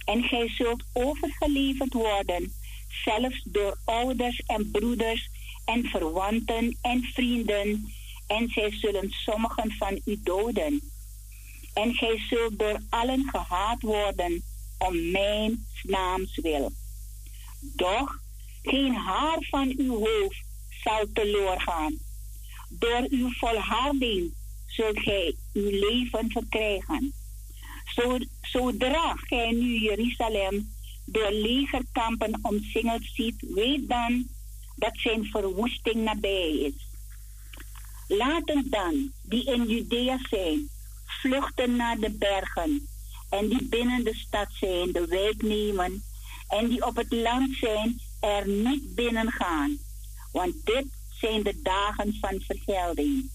[0.04, 2.52] En gij zult overgeleverd worden,
[3.04, 5.30] zelfs door ouders en broeders
[5.66, 7.92] en verwanten en vrienden,
[8.26, 10.80] en zij zullen sommigen van u doden.
[11.74, 14.42] En gij zult door allen gehaat worden
[14.78, 16.72] om mijn naams wil.
[17.60, 18.18] Doch
[18.62, 20.44] geen haar van uw hoofd
[20.84, 21.98] zal teloor gaan.
[22.68, 24.34] Door uw volharding
[24.66, 27.12] zult gij uw leven verkrijgen.
[28.40, 30.74] Zodra gij nu Jeruzalem
[31.04, 34.28] door legerkampen omsingeld ziet, weet dan
[34.76, 36.86] dat zijn verwoesting nabij is.
[38.08, 40.68] Laten dan die in Judea zijn,
[41.04, 42.88] vluchten naar de bergen
[43.30, 46.02] en die binnen de stad zijn, de wijk nemen
[46.48, 49.78] en die op het land zijn, er niet binnen gaan.
[50.32, 50.86] Want dit
[51.20, 53.30] zijn de dagen van vergelding,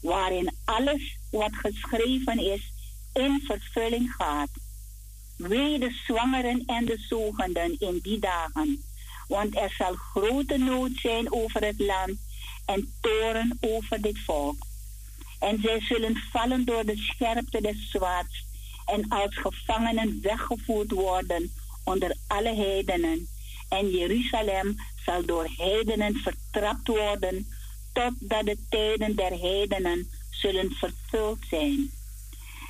[0.00, 2.72] waarin alles wat geschreven is
[3.12, 4.50] in vervulling gaat.
[5.36, 8.82] Wee de zwangeren en de zogenden in die dagen,
[9.28, 12.18] want er zal grote nood zijn over het land
[12.64, 14.56] en toren over dit volk.
[15.38, 18.44] En zij zullen vallen door de scherpte des zwaards
[18.84, 21.52] en als gevangenen weggevoerd worden
[21.84, 23.28] onder alle heidenen.
[23.68, 27.46] En Jeruzalem zal door heidenen vertrapt worden,
[27.92, 31.90] totdat de tijden der heidenen zullen vervuld zijn.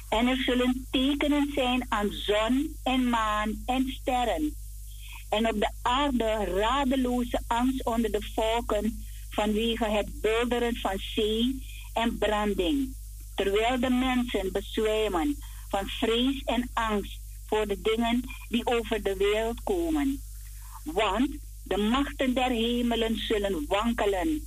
[0.09, 4.55] En er zullen tekenen zijn aan zon en maan en sterren.
[5.35, 11.63] En op de aarde radeloze angst onder de volken vanwege het bulderen van zee
[11.95, 12.95] en branding.
[13.35, 15.37] Terwijl de mensen bezwijmen
[15.69, 20.21] van vrees en angst voor de dingen die over de wereld komen.
[20.85, 21.29] Want
[21.63, 24.47] de machten der hemelen zullen wankelen.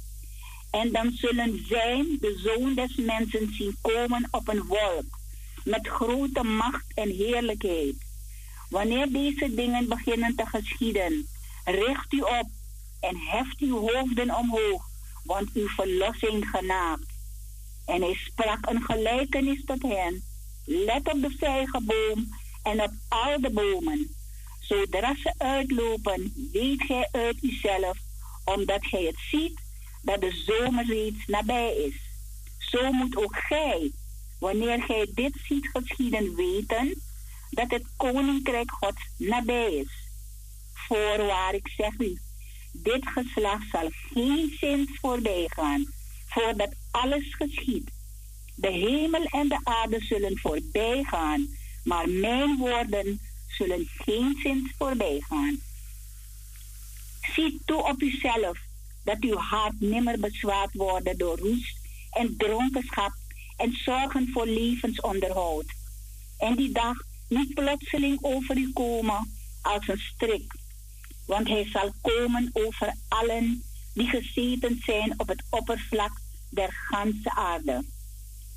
[0.72, 5.19] En dan zullen zij de zoon des mensen zien komen op een wolk
[5.64, 8.07] met grote macht en heerlijkheid.
[8.69, 11.27] Wanneer deze dingen beginnen te geschieden,
[11.65, 12.48] richt u op
[12.99, 14.85] en heft uw hoofden omhoog,
[15.23, 17.06] want uw verlossing genaakt.
[17.85, 20.23] En hij sprak een gelijkenis tot hen.
[20.65, 24.15] Let op de vijgenboom en op al de bomen.
[24.60, 27.98] Zodra ze uitlopen, weet gij uit uzelf,
[28.45, 29.60] omdat gij het ziet,
[30.02, 31.95] dat de zomer reeds nabij is.
[32.57, 33.91] Zo moet ook gij
[34.39, 37.02] wanneer gij dit ziet geschieden, weten
[37.58, 39.92] dat het koninkrijk Gods nabij is.
[40.74, 42.20] Voorwaar, ik zeg u,
[42.72, 45.86] dit geslacht zal geen zins voorbij gaan,
[46.26, 47.92] voordat alles geschiet.
[48.56, 51.48] De hemel en de aarde zullen voorbij gaan,
[51.84, 55.58] maar mijn woorden zullen geen zins voorbij gaan.
[57.34, 58.58] Zie toe op uzelf
[59.04, 61.78] dat uw hart nimmer bezwaard wordt door roest
[62.12, 63.14] en dronkenschap
[63.58, 65.66] en zorgen voor levensonderhoud.
[66.38, 66.96] En die dag
[67.28, 69.32] niet plotseling over u komen
[69.62, 70.56] als een strik,
[71.26, 73.64] want hij zal komen over allen
[73.94, 76.12] die gezeten zijn op het oppervlak
[76.49, 77.84] der ganse aarde.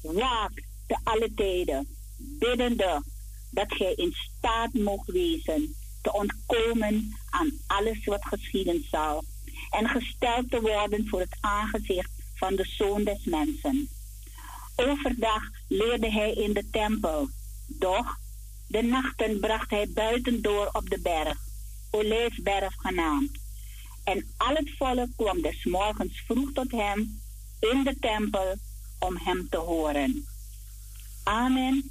[0.02, 3.02] Waak te alle tijden, biddende
[3.50, 9.24] dat gij in staat mocht wezen te ontkomen aan alles wat geschieden zal
[9.70, 13.88] en gesteld te worden voor het aangezicht van de Zoon des Mensen.
[14.76, 17.28] Overdag leerde hij in de tempel,
[17.66, 18.18] doch
[18.70, 21.38] de nachten bracht hij buiten door op de berg,
[21.90, 23.30] Olijfberg genaamd.
[24.04, 27.20] En al het volk kwam des morgens vroeg tot hem
[27.60, 28.54] in de tempel
[28.98, 30.26] om hem te horen.
[31.22, 31.90] Amen.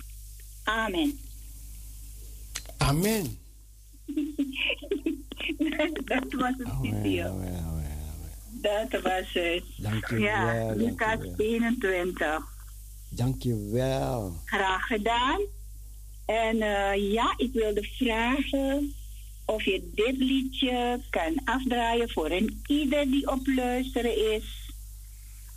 [0.63, 1.19] Amen.
[2.77, 3.37] Amen.
[6.05, 7.41] dat was het video.
[8.49, 9.63] Dat was het.
[9.77, 11.47] Dank je Ja, wel, Lucas je wel.
[11.47, 12.43] 21.
[13.09, 14.33] Dank je wel.
[14.45, 15.41] Graag gedaan.
[16.29, 18.93] En eh, ja, ik wilde vragen
[19.45, 24.71] of je dit liedje kan afdraaien voor een ieder die op luisteren is.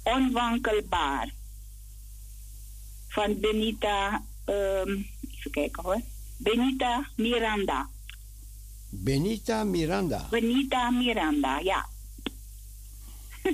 [0.02, 1.30] Onwankelbaar.
[3.08, 4.90] Van Benita, ehm,
[5.30, 6.00] even kijken hoor.
[6.36, 7.88] Benita Miranda.
[8.88, 10.26] Benita Miranda.
[10.30, 11.86] Benita Miranda, ja.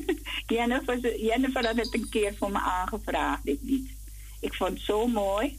[0.46, 3.90] Jennifer, Jennifer had het een keer voor me aangevraagd, dit lied.
[4.40, 5.58] Ik vond het zo mooi.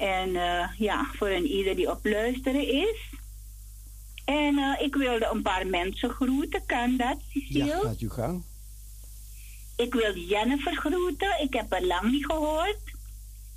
[0.00, 3.10] En eh, ja, voor een ieder die op luisteren is.
[4.24, 7.64] En eh, ik wilde een paar mensen groeten, kan dat, Cecile?
[7.64, 8.42] Ja, gaat uw gang.
[9.76, 12.78] Ik wil Jennifer groeten, ik heb haar lang niet gehoord.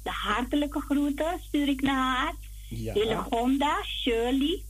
[0.04, 2.34] De hartelijke groeten stuur ik naar haar.
[2.70, 2.94] Ja.
[2.94, 4.64] Hillegonda, Shirley,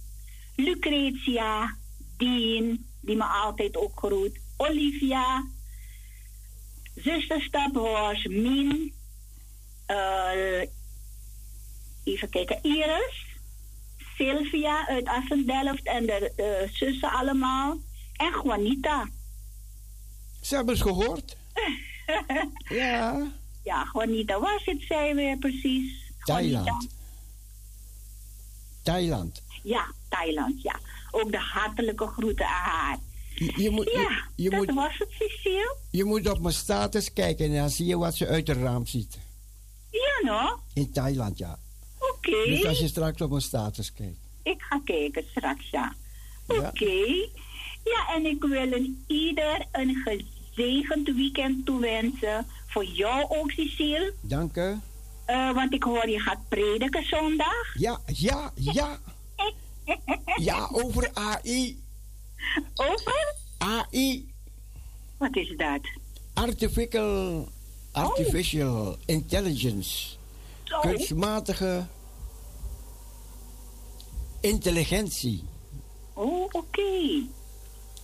[0.56, 1.76] Lucretia,
[2.18, 5.46] Dean, die me altijd ook groet, Olivia,
[6.96, 8.94] zuster Staphorst, Min,
[9.86, 10.62] eh,
[12.04, 13.26] even kijken, Iris,
[14.18, 17.78] Sylvia uit Assendelft en de eh, zussen allemaal,
[18.14, 19.10] en Juanita.
[20.42, 21.38] Ze hebben het gehoord.
[22.70, 23.32] ja.
[23.64, 26.12] Ja, Juanita, waar zit zij weer precies?
[26.24, 26.64] Juanita.
[26.64, 26.90] Thailand.
[28.84, 29.42] Thailand.
[29.64, 30.80] Ja, Thailand, ja.
[31.12, 32.98] Ook de hartelijke groeten aan haar.
[33.36, 34.00] Je, je moet, Ja,
[34.36, 35.76] je, je dat moet, was het, Cecile.
[35.90, 38.86] je moet op mijn status kijken en dan zie je wat ze uit het raam
[38.86, 39.18] ziet.
[39.92, 40.60] Ja, no?
[40.74, 41.60] In Thailand, ja.
[42.28, 42.50] Oké.
[42.50, 44.18] Dus als je straks op mijn status kijkt.
[44.44, 45.96] Ik ga kijken straks, ja.
[46.48, 47.30] Oké.
[47.84, 52.46] Ja, en ik wil een ieder een gezegend weekend toewensen.
[52.68, 54.14] Voor jou ook, Cecile.
[54.22, 54.80] Dank u.
[55.26, 57.74] Eh, want ik hoor je gaat prediken zondag.
[57.78, 59.00] Ja, ja, ja.
[60.36, 61.80] Ja, over AI.
[62.76, 63.36] Over?
[63.58, 64.34] AI.
[65.18, 65.80] Wat is dat?
[66.34, 67.48] Artificial,
[67.92, 70.16] artificial intelligence.
[70.64, 70.80] Zo.
[70.80, 71.86] Kunstmatige
[74.44, 75.44] intelligentie.
[76.14, 77.22] Oh, oké.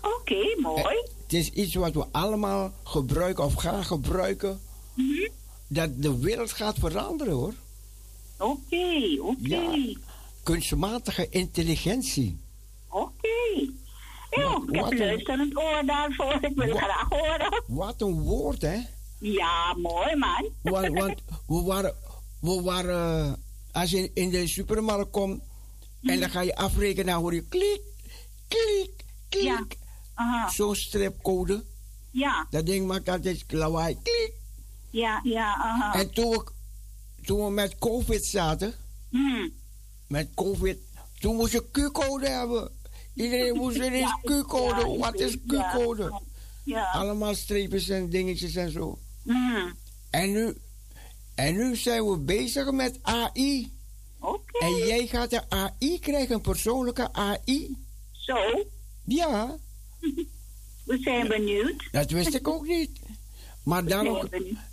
[0.02, 0.96] Oké, mooi.
[1.24, 4.60] Het is iets wat we allemaal gebruiken of gaan gebruiken.
[4.94, 5.30] Mhm.
[5.68, 7.54] Dat de wereld gaat veranderen hoor.
[8.38, 9.38] Oké, oké.
[9.40, 9.96] Ja.
[10.44, 12.40] Kunstmatige intelligentie.
[12.90, 13.28] Oké.
[14.30, 16.38] Ja, ik heb luisterend oor daarvoor.
[16.42, 17.64] Ik wil Wat- graag horen.
[17.68, 18.78] Wat een woord hè.
[19.20, 20.50] Ja, mooi man.
[20.62, 21.96] Want, want we waren,
[22.42, 25.42] we waren, als je in de supermarkt komt
[26.02, 27.82] en dan ga je afrekenen, dan hoor je klik,
[28.48, 28.92] klik,
[29.30, 29.44] klik.
[29.44, 29.66] Ja.
[30.14, 30.50] Aha.
[30.50, 31.64] Zo'n stripcode.
[32.12, 34.34] Ja, Dat ding maakt altijd lawaai, klik.
[34.90, 35.94] ja, ja, aha.
[36.00, 36.44] En toen we,
[37.26, 38.74] toen we met COVID zaten,
[39.10, 39.52] Hmm.
[40.08, 40.78] met COVID,
[41.20, 42.72] toen moest je Q-code hebben.
[43.14, 44.80] Iedereen moest ineens Q-code.
[44.92, 45.38] ja, Wat is.
[45.48, 46.22] Q-code?
[46.64, 46.92] Ja.
[46.92, 49.00] Allemaal streepjes en dingetjes en zo.
[49.24, 49.74] Hmm.
[50.10, 50.58] En nu,
[51.36, 53.78] en nu zijn we bezig met AI.
[54.60, 57.76] En jij gaat een AI krijgen, een persoonlijke AI.
[58.12, 58.66] Zo,
[59.06, 59.58] Ja,
[60.86, 61.88] we zijn benieuwd.
[61.92, 63.00] dat wist ik ook niet.
[63.64, 64.28] Maar dan ook,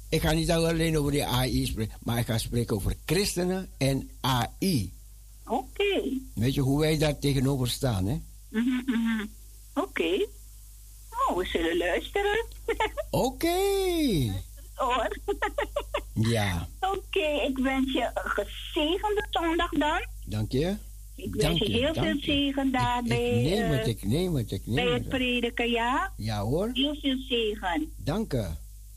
[0.09, 4.11] ik ga niet alleen over die AI spreken, maar ik ga spreken over christenen en
[4.21, 4.93] AI.
[5.47, 6.03] Oké.
[6.35, 8.21] Weet je hoe wij daar tegenover staan, hè?
[8.49, 9.27] Mhm, mhm.
[9.75, 10.27] Oké.
[11.29, 12.47] Oh, we zullen luisteren.
[13.11, 13.57] Oké
[14.77, 15.19] hoor.
[16.15, 16.69] ja.
[16.95, 20.07] Oké, ik wens je een gezegende zondag dan.
[20.25, 20.77] Dank je.
[21.17, 23.41] Ik wens je, je heel veel zegen daarbij.
[23.41, 24.93] Ik, eh, ik neem het, ik neem het, ik neem bij het.
[24.93, 26.13] Bij het prediken, ja?
[26.17, 26.71] Ja hoor.
[26.73, 27.93] Heel veel zegen.
[27.97, 28.49] Dank je.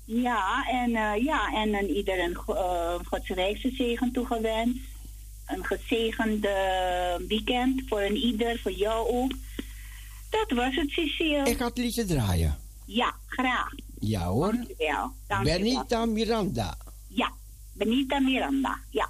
[0.06, 4.80] Ja, en, uh, ja, en ieder een uh, eh, godsrijkse zegen toegewenst.
[5.46, 6.56] Een gezegende
[7.28, 9.32] weekend voor een ieder, voor jou ook.
[10.30, 11.50] Dat was het, Cecile.
[11.50, 12.58] Ik had het liedje draaien.
[12.86, 13.74] Ja, graag.
[14.00, 14.52] Ja hoor.
[14.52, 15.14] Dankjewel.
[15.44, 16.78] Benita Miranda.
[17.08, 17.32] Ja,
[17.74, 18.78] Benita Miranda.
[18.90, 19.08] Ja.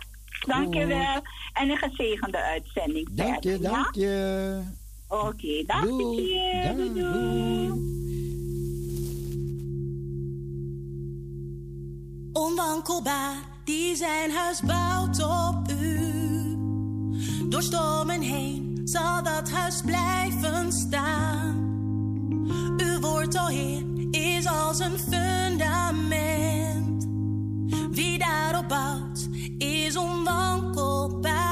[0.48, 1.22] Dankjewel.
[1.54, 3.10] En een gezegende uitzending.
[3.12, 4.62] Dank je, dank je.
[5.08, 6.92] Oké, dank je.
[6.94, 7.88] Doei.
[12.34, 16.28] Onwankelbaar, die zijn huis bouwt op u.
[17.50, 21.58] Door stormen heen zal dat huis blijven staan.
[22.78, 23.84] U wordt al heer
[24.50, 27.08] als een fundament.
[27.92, 31.49] Wie daarop bouwt, is onwankelbaar.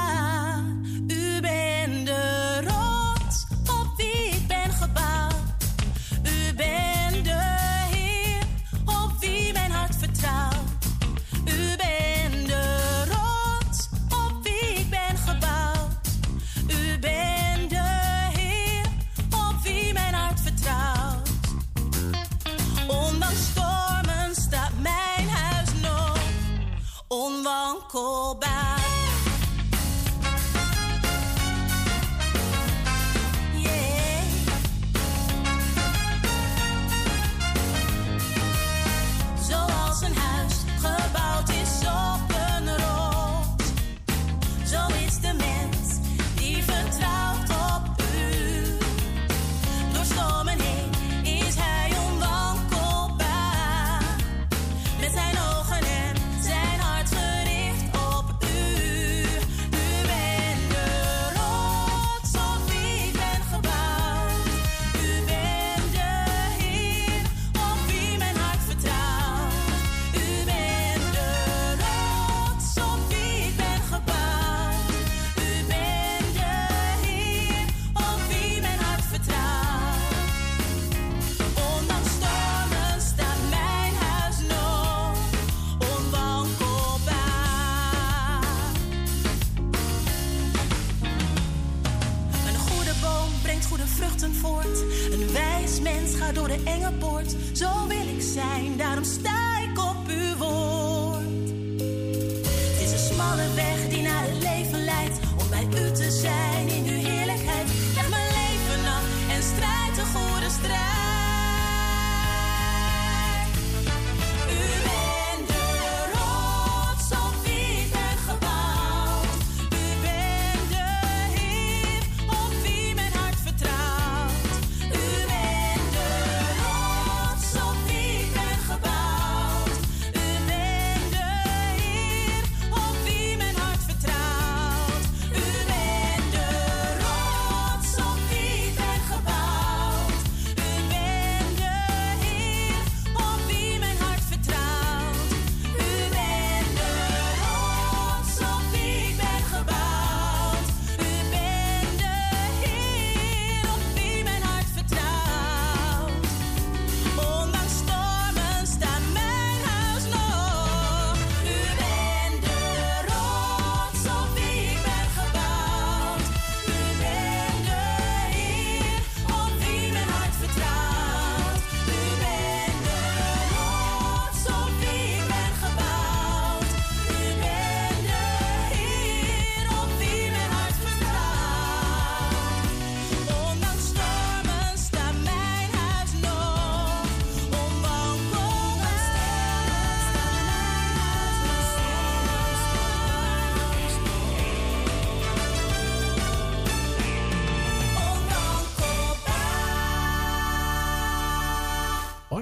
[27.48, 28.77] long cold.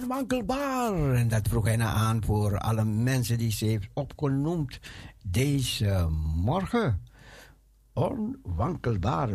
[0.07, 1.15] onwankelbaar.
[1.15, 4.81] En dat vroeg hij nou aan voor alle mensen die ze heeft opgenoemd
[5.25, 7.03] deze morgen.
[7.93, 9.29] Onwankelbaar.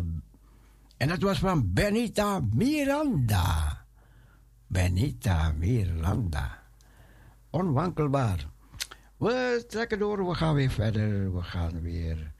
[0.96, 3.84] En dat was van Benita Miranda.
[4.66, 6.62] Benita Miranda.
[7.50, 8.48] Onwankelbaar.
[9.16, 11.34] We trekken door, we gaan weer verder.
[11.34, 12.32] We gaan weer.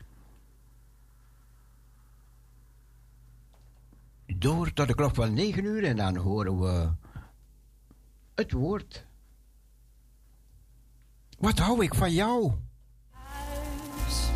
[4.27, 6.91] Door tot de klok van 9 uur en dan horen we
[8.35, 9.07] het woord.
[11.39, 12.53] Wat hou ik van jou?
[13.11, 14.31] Huis,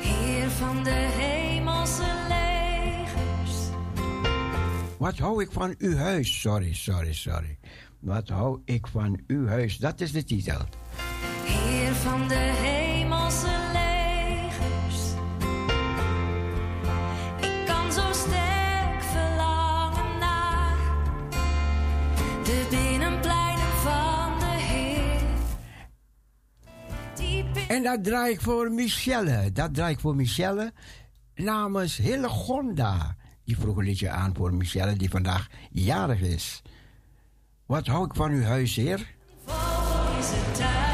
[0.00, 3.56] heer van de hemelse legers.
[4.98, 6.40] Wat hou ik van uw huis?
[6.40, 7.58] Sorry, sorry, sorry.
[7.98, 9.78] Wat hou ik van uw huis?
[9.78, 10.60] Dat is de titel.
[11.44, 12.71] Heer van de
[27.72, 29.52] En dat draai ik voor Michelle.
[29.52, 30.72] Dat draai ik voor Michelle
[31.34, 33.16] namens Hillegonda.
[33.44, 36.62] Die vroeg een liedje aan voor Michelle, die vandaag jarig is.
[37.66, 39.14] Wat hou ik van uw huis, heer?
[40.18, 40.91] Is het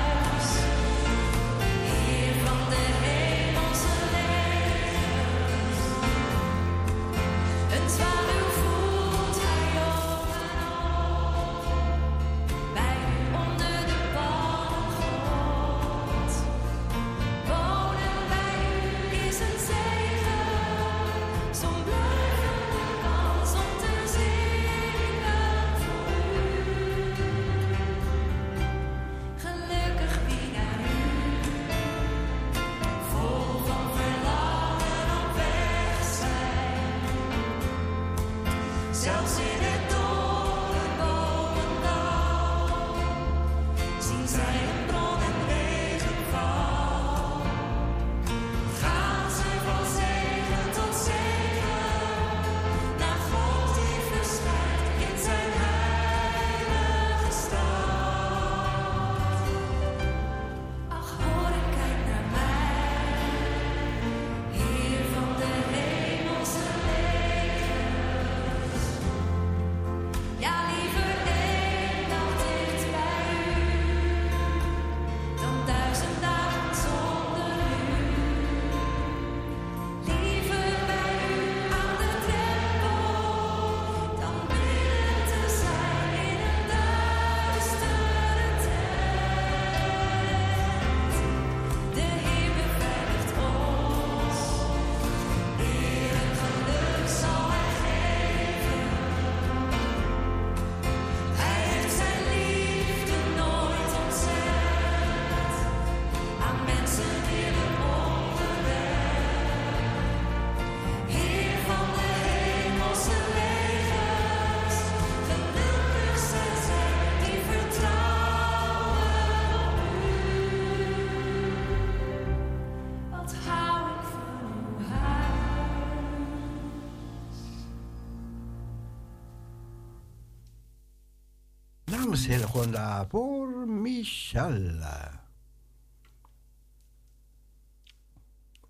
[132.28, 135.10] Hilgonda voor Michelle.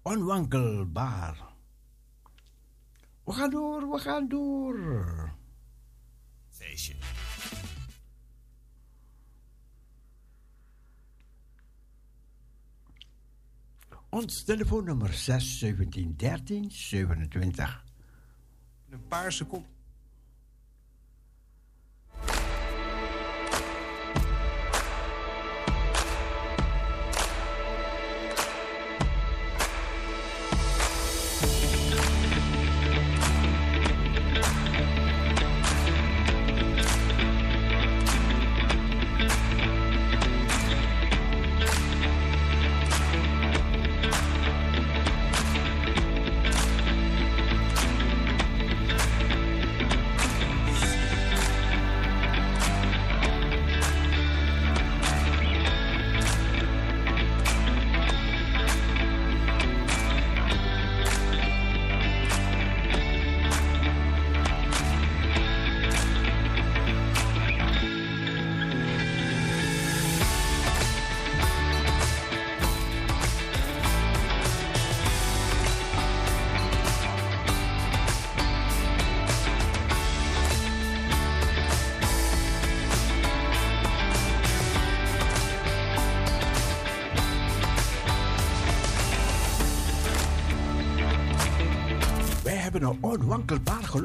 [0.03, 1.55] Onwankelbaar.
[3.25, 5.33] We gaan door, we gaan door.
[6.49, 6.95] Feestje.
[14.09, 17.85] Ons telefoonnummer 6 17 13 27.
[18.89, 19.78] Een paar seconden.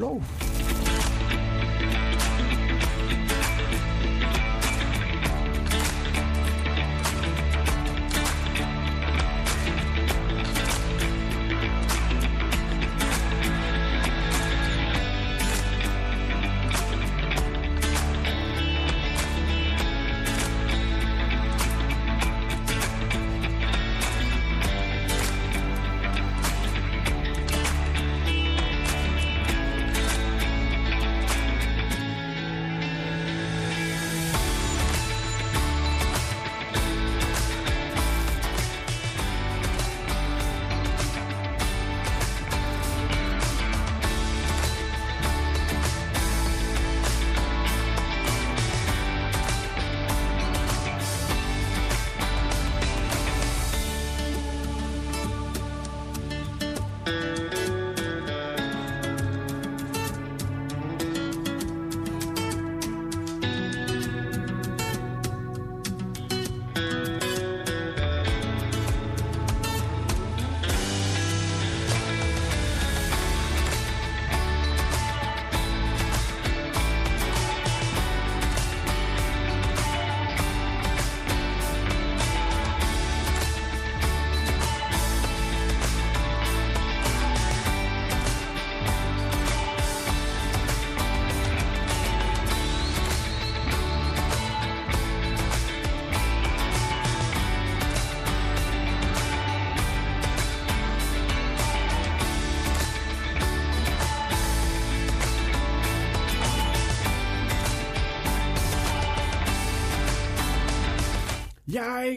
[0.04, 0.43] low.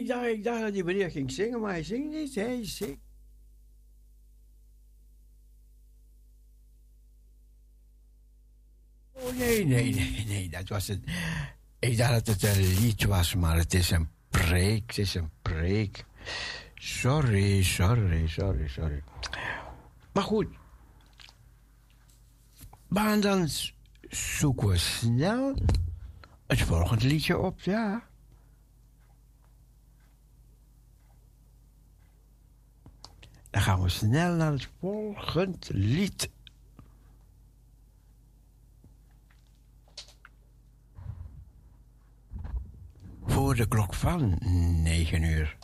[0.06, 2.34] Dacht, ik dacht dat die meneer ging zingen, maar hij zingt niet.
[2.34, 3.06] Hij zingt.
[9.12, 11.00] Oh nee, nee, nee, nee, dat was het.
[11.78, 14.86] Ik dacht dat het een lied was, maar het is een preek.
[14.86, 16.04] Het is een preek.
[16.74, 19.02] Sorry, sorry, sorry, sorry.
[20.12, 20.48] Maar goed.
[22.88, 23.48] Maar dan
[24.08, 25.54] zoeken we snel
[26.46, 28.07] het volgende liedje op, ja.
[33.58, 36.30] Dan gaan we snel naar het volgende lied.
[43.26, 44.38] Voor de klok van
[44.82, 45.57] 9 uur.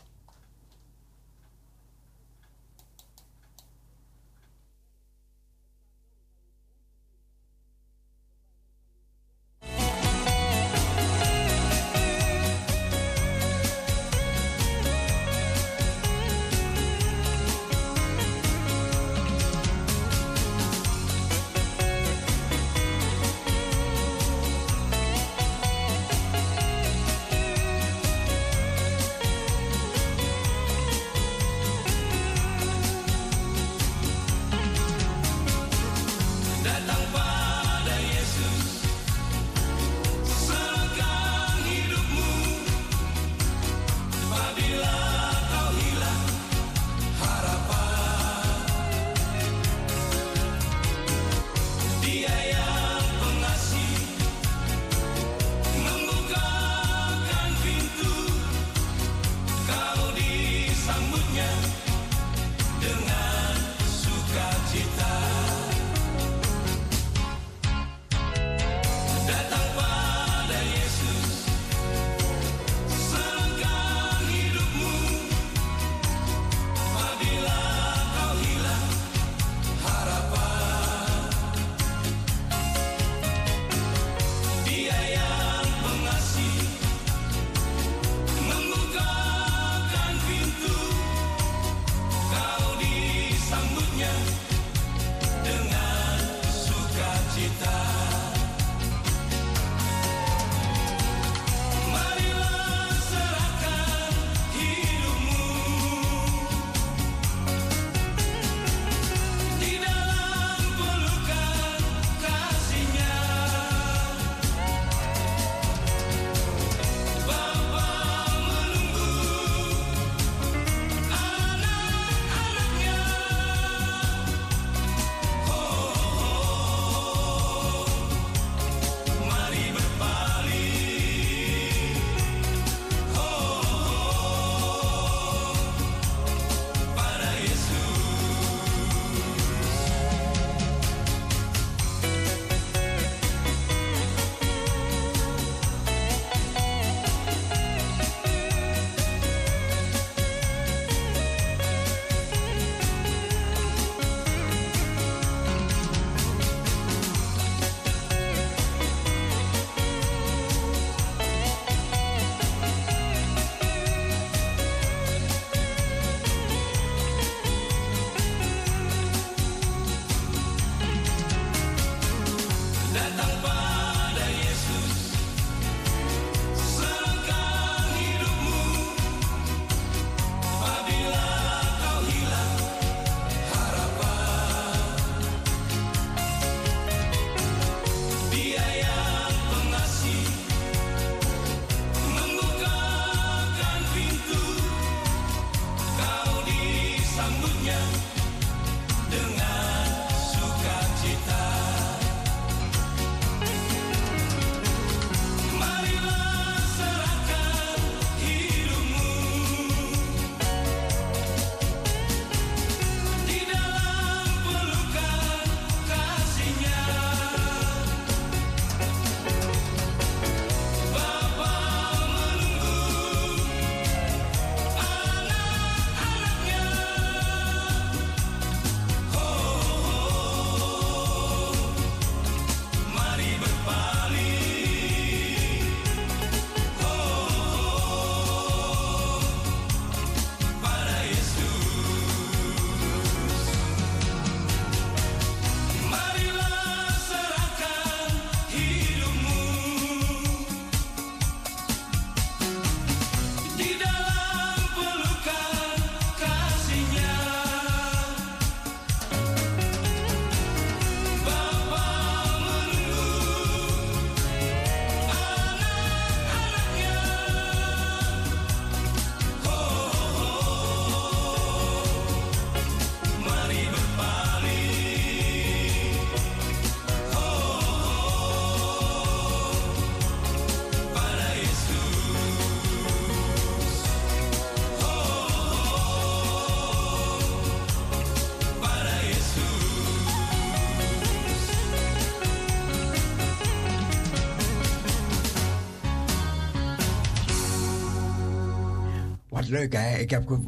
[299.55, 299.97] Leuk, hè?
[299.97, 300.39] Ik heb,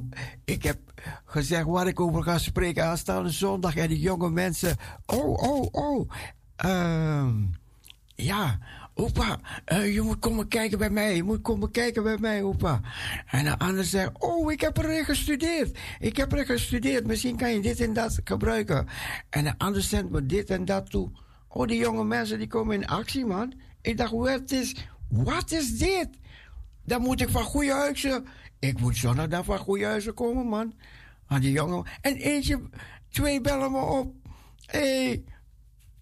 [0.44, 0.78] ik heb
[1.24, 3.76] gezegd waar ik over ga spreken aanstaande zondag.
[3.76, 4.76] En die jonge mensen.
[5.06, 6.10] Oh, oh, oh.
[6.56, 7.34] Ehm,
[8.14, 8.58] ja,
[8.94, 11.16] opa, eh, je moet komen kijken bij mij.
[11.16, 12.80] Je moet komen kijken bij mij, opa.
[13.26, 15.78] En de ander zegt: Oh, ik heb erin gestudeerd.
[15.98, 17.06] Ik heb erin gestudeerd.
[17.06, 18.86] Misschien kan je dit en dat gebruiken.
[19.30, 21.10] En de ander zendt me dit en dat toe.
[21.48, 23.52] Oh, die jonge mensen die komen in actie, man.
[23.82, 24.74] Ik dacht, wat is,
[25.48, 26.08] is dit?
[26.84, 28.26] Dan moet ik van goede huizen.
[28.58, 30.74] Ik moet zondag van goede huizen komen, man.
[31.26, 31.86] Aan die jongen.
[32.00, 32.60] En eentje,
[33.08, 34.14] twee bellen me op.
[34.66, 35.24] Hé, hey,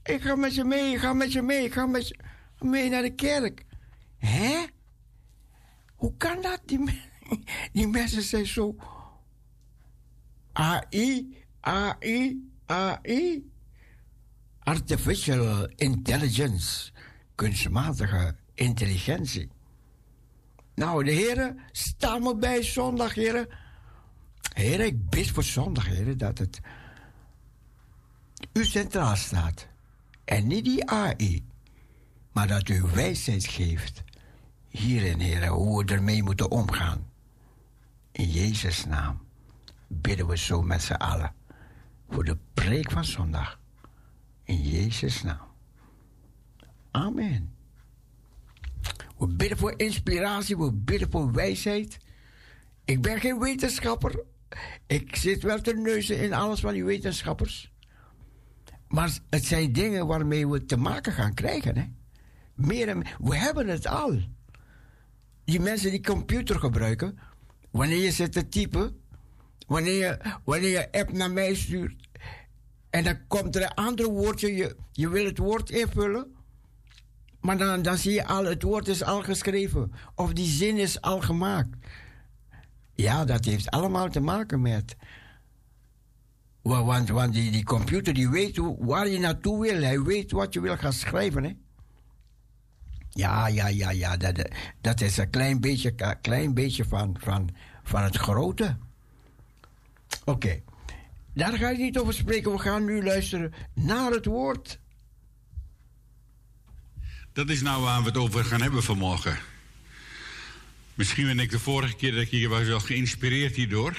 [0.03, 2.17] ik ga met je mee, ik ga met je mee, ik ga met je
[2.59, 3.65] mee naar de kerk.
[4.17, 4.65] Hè?
[5.95, 6.61] Hoe kan dat?
[6.65, 7.03] Die,
[7.73, 8.77] die mensen zijn zo.
[10.53, 13.51] AI, AI, AI.
[14.59, 16.93] Artificial intelligence.
[17.35, 19.49] Kunstmatige intelligentie.
[20.75, 23.49] Nou, de heren, sta me bij zondag, heren.
[24.55, 26.61] Heren, ik bid voor zondag, heren, dat het
[28.53, 29.67] u centraal staat.
[30.25, 31.47] En niet die AI.
[32.33, 34.03] Maar dat u wijsheid geeft.
[34.69, 37.11] Hierin, heren, hoe we ermee moeten omgaan.
[38.13, 39.23] In Jezus' naam
[39.87, 41.35] bidden we zo met z'n allen.
[42.09, 43.59] Voor de preek van zondag.
[44.45, 45.49] In Jezus' naam.
[46.91, 47.54] Amen.
[49.19, 51.99] We bidden voor inspiratie, we bidden voor wijsheid.
[52.85, 54.23] Ik ben geen wetenschapper.
[54.87, 57.73] Ik zit wel te neuzen in alles van die wetenschappers.
[58.89, 61.77] Maar het zijn dingen waarmee we te maken gaan krijgen.
[61.77, 61.85] Hè?
[63.19, 64.21] We hebben het al.
[65.45, 67.19] Die mensen die computer gebruiken,
[67.71, 69.01] wanneer je zit te typen,
[69.67, 72.09] wanneer je, wanneer je app naar mij stuurt,
[72.91, 76.34] en dan komt er een ander woordje, je, je wil het woord invullen,
[77.45, 81.01] maar dan, dan zie je al, het woord is al geschreven, of die zin is
[81.01, 81.69] al gemaakt.
[82.95, 84.97] Ja, dat heeft allemaal te maken met.
[86.63, 89.83] wa- Want, want die, die computer die weet waar je naartoe wil.
[89.83, 91.45] Hij weet wat je wil gaan schrijven.
[91.45, 91.53] Hè?
[93.11, 94.17] Ja, ja, ja, ja.
[94.17, 94.49] Dat,
[94.81, 97.49] dat is een klein beetje, klein beetje van, van,
[97.83, 98.77] van het grote.
[100.25, 100.61] Oké.
[101.35, 102.53] Daar ga ik niet over spreken.
[102.53, 104.79] We gaan nu luisteren naar het woord.
[107.35, 109.39] Dat is nou waar we het over gaan hebben vanmorgen.
[110.95, 113.97] Misschien ben ik de vorige keer dat ik hier was wel geïnspireerd hierdoor.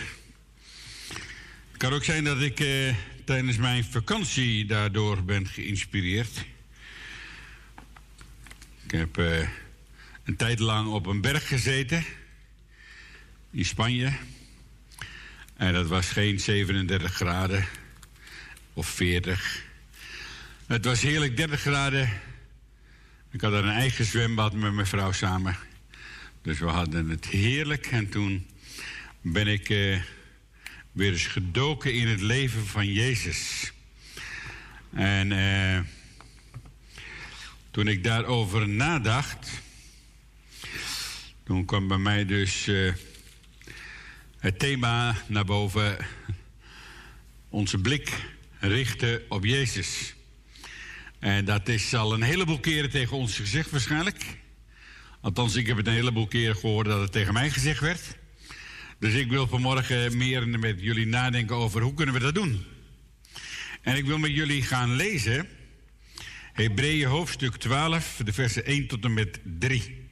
[1.71, 2.95] Het kan ook zijn dat ik eh,
[3.25, 6.45] tijdens mijn vakantie daardoor ben geïnspireerd.
[8.83, 9.47] Ik heb eh,
[10.23, 12.05] een tijd lang op een berg gezeten
[13.51, 14.13] in Spanje.
[15.57, 17.67] En dat was geen 37 graden
[18.73, 19.63] of 40.
[20.65, 22.24] Het was heerlijk 30 graden.
[23.35, 25.57] Ik had een eigen zwembad met mijn vrouw samen.
[26.41, 27.85] Dus we hadden het heerlijk.
[27.85, 28.47] En toen
[29.21, 30.01] ben ik eh,
[30.91, 33.71] weer eens gedoken in het leven van Jezus.
[34.93, 35.79] En eh,
[37.71, 39.49] toen ik daarover nadacht,
[41.43, 42.93] toen kwam bij mij dus eh,
[44.37, 45.97] het thema naar boven.
[47.49, 48.11] Onze blik
[48.59, 50.15] richten op Jezus.
[51.19, 54.37] En dat is al een heleboel keren tegen ons gezegd waarschijnlijk.
[55.21, 58.17] Althans, ik heb het een heleboel keren gehoord dat het tegen mij gezegd werd.
[58.99, 62.65] Dus ik wil vanmorgen meer met jullie nadenken over hoe kunnen we dat doen.
[63.81, 65.47] En ik wil met jullie gaan lezen
[66.55, 70.03] Hebreeën hoofdstuk 12, de versen 1 tot en met 3.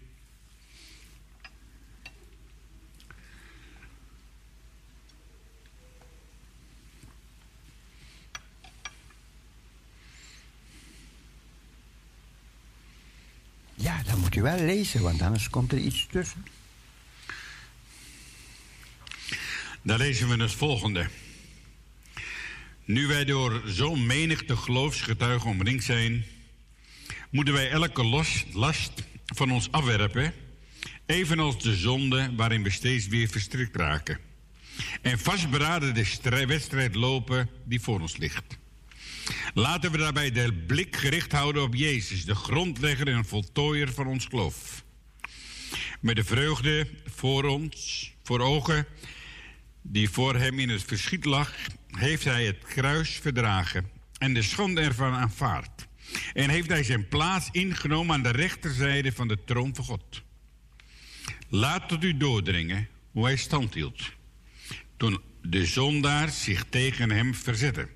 [13.76, 16.46] Ja, dan moet je wel lezen, want anders komt er iets tussen.
[19.82, 21.10] Daar lezen we het volgende.
[22.86, 26.26] Nu wij door zo'n menigte geloofsgetuigen omringd zijn,
[27.30, 28.92] moeten wij elke los, last
[29.26, 30.34] van ons afwerpen,
[31.06, 34.20] evenals de zonde waarin we steeds weer verstrikt raken.
[35.02, 38.58] En vastberaden de strij- wedstrijd lopen die voor ons ligt.
[39.54, 44.26] Laten we daarbij de blik gericht houden op Jezus, de grondlegger en voltooier van ons
[44.26, 44.84] geloof.
[46.02, 48.86] Met de vreugde voor ons, voor ogen,
[49.82, 51.56] die voor hem in het verschiet lag,
[51.88, 55.88] heeft hij het kruis verdragen en de schande ervan aanvaard.
[56.34, 60.22] En heeft hij zijn plaats ingenomen aan de rechterzijde van de troon van God.
[61.50, 64.12] Laat tot u doordringen hoe hij stand hield.
[64.98, 67.88] Toen de zondaar zich tegen hem verzette.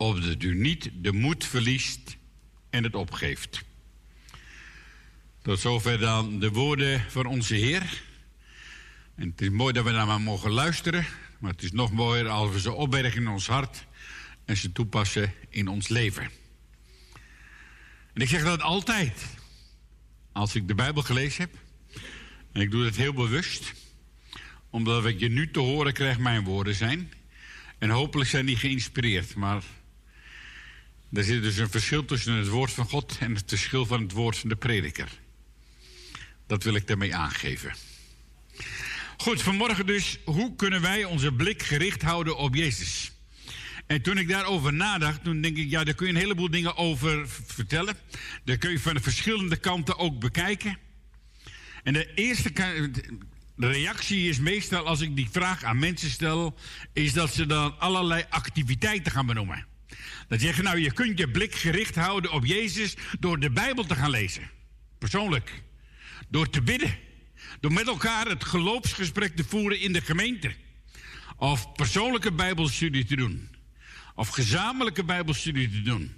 [0.00, 2.16] Opdat u niet de moed verliest
[2.70, 3.62] en het opgeeft.
[5.42, 8.02] Tot zover dan de woorden van onze Heer.
[9.14, 11.06] En het is mooi dat we naar maar mogen luisteren.
[11.38, 13.86] Maar het is nog mooier als we ze opbergen in ons hart.
[14.44, 16.30] En ze toepassen in ons leven.
[18.12, 19.26] En ik zeg dat altijd.
[20.32, 21.54] Als ik de Bijbel gelezen heb.
[22.52, 23.72] En ik doe dat heel bewust.
[24.70, 27.12] Omdat wat je nu te horen krijgt mijn woorden zijn.
[27.78, 29.34] En hopelijk zijn die geïnspireerd.
[29.34, 29.62] Maar
[31.12, 34.12] er zit dus een verschil tussen het woord van God en het verschil van het
[34.12, 35.08] woord van de prediker.
[36.46, 37.74] Dat wil ik daarmee aangeven.
[39.16, 43.12] Goed, vanmorgen dus, hoe kunnen wij onze blik gericht houden op Jezus?
[43.86, 46.76] En toen ik daarover nadacht, toen denk ik, ja, daar kun je een heleboel dingen
[46.76, 47.96] over vertellen.
[48.44, 50.78] Daar kun je van de verschillende kanten ook bekijken.
[51.82, 52.52] En de eerste
[53.56, 56.58] reactie is meestal, als ik die vraag aan mensen stel,
[56.92, 59.66] is dat ze dan allerlei activiteiten gaan benoemen.
[60.30, 63.94] Dat zeggen, nou, je kunt je blik gericht houden op Jezus door de Bijbel te
[63.94, 64.50] gaan lezen.
[64.98, 65.62] Persoonlijk.
[66.28, 66.98] Door te bidden.
[67.60, 70.54] Door met elkaar het geloofsgesprek te voeren in de gemeente.
[71.36, 73.48] Of persoonlijke Bijbelstudie te doen.
[74.14, 76.14] Of gezamenlijke Bijbelstudie te doen.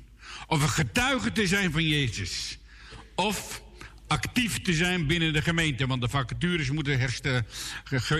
[0.47, 2.59] Of een getuige te zijn van Jezus.
[3.15, 3.63] Of
[4.07, 5.87] actief te zijn binnen de gemeente.
[5.87, 6.99] Want de vacatures moeten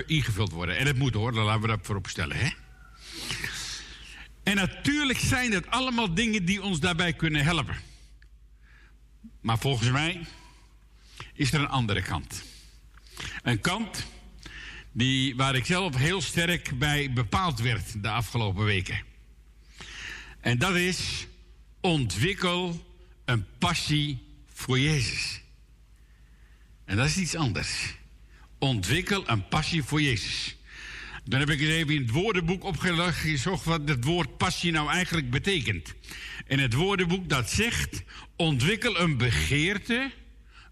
[0.05, 0.77] ingevuld worden.
[0.77, 2.37] En het moet hoor, daar laten we dat voorop stellen.
[2.37, 2.49] Hè?
[4.43, 7.75] En natuurlijk zijn het allemaal dingen die ons daarbij kunnen helpen.
[9.41, 10.25] Maar volgens mij
[11.33, 12.43] is er een andere kant.
[13.43, 14.05] Een kant
[14.91, 19.03] die, waar ik zelf heel sterk bij bepaald werd de afgelopen weken.
[20.39, 21.27] En dat is
[21.81, 22.85] ontwikkel
[23.25, 25.41] een passie voor Jezus.
[26.85, 27.95] En dat is iets anders.
[28.57, 30.55] Ontwikkel een passie voor Jezus.
[31.25, 35.93] Dan heb ik even in het woordenboek opgezocht wat het woord passie nou eigenlijk betekent.
[36.47, 38.03] En het woordenboek dat zegt,
[38.35, 40.11] ontwikkel een begeerte,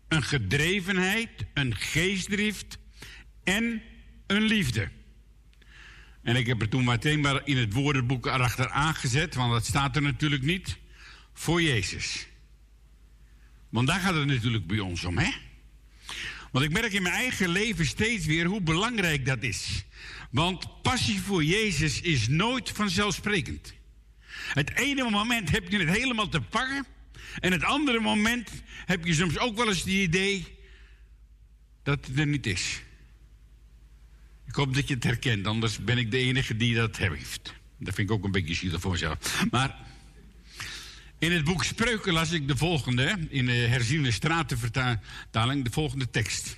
[0.07, 2.77] een gedrevenheid, een geestdrift
[3.43, 3.81] en
[4.27, 4.89] een liefde.
[6.23, 9.95] En ik heb er toen meteen maar in het woordenboek erachter aangezet, want dat staat
[9.95, 10.77] er natuurlijk niet,
[11.33, 12.27] voor Jezus.
[13.69, 15.31] Want daar gaat het natuurlijk bij ons om, hè?
[16.51, 19.85] Want ik merk in mijn eigen leven steeds weer hoe belangrijk dat is.
[20.31, 23.73] Want passie voor Jezus is nooit vanzelfsprekend.
[24.53, 26.85] Het ene moment heb je het helemaal te pakken.
[27.39, 28.49] En het andere moment
[28.85, 30.47] heb je soms ook wel eens het idee
[31.83, 32.81] dat het er niet is.
[34.47, 37.53] Ik hoop dat je het herkent, anders ben ik de enige die dat heeft.
[37.77, 39.45] Dat vind ik ook een beetje zielig voor mezelf.
[39.51, 39.75] Maar
[41.19, 46.57] in het boek Spreuken las ik de volgende, in de herziene stratenvertaling, de volgende tekst.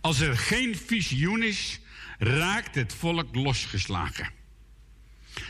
[0.00, 1.80] Als er geen visioen is,
[2.22, 4.30] raakt het volk losgeslagen.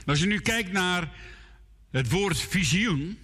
[0.06, 1.12] Als je nu kijkt naar
[1.90, 3.18] het woord visioen,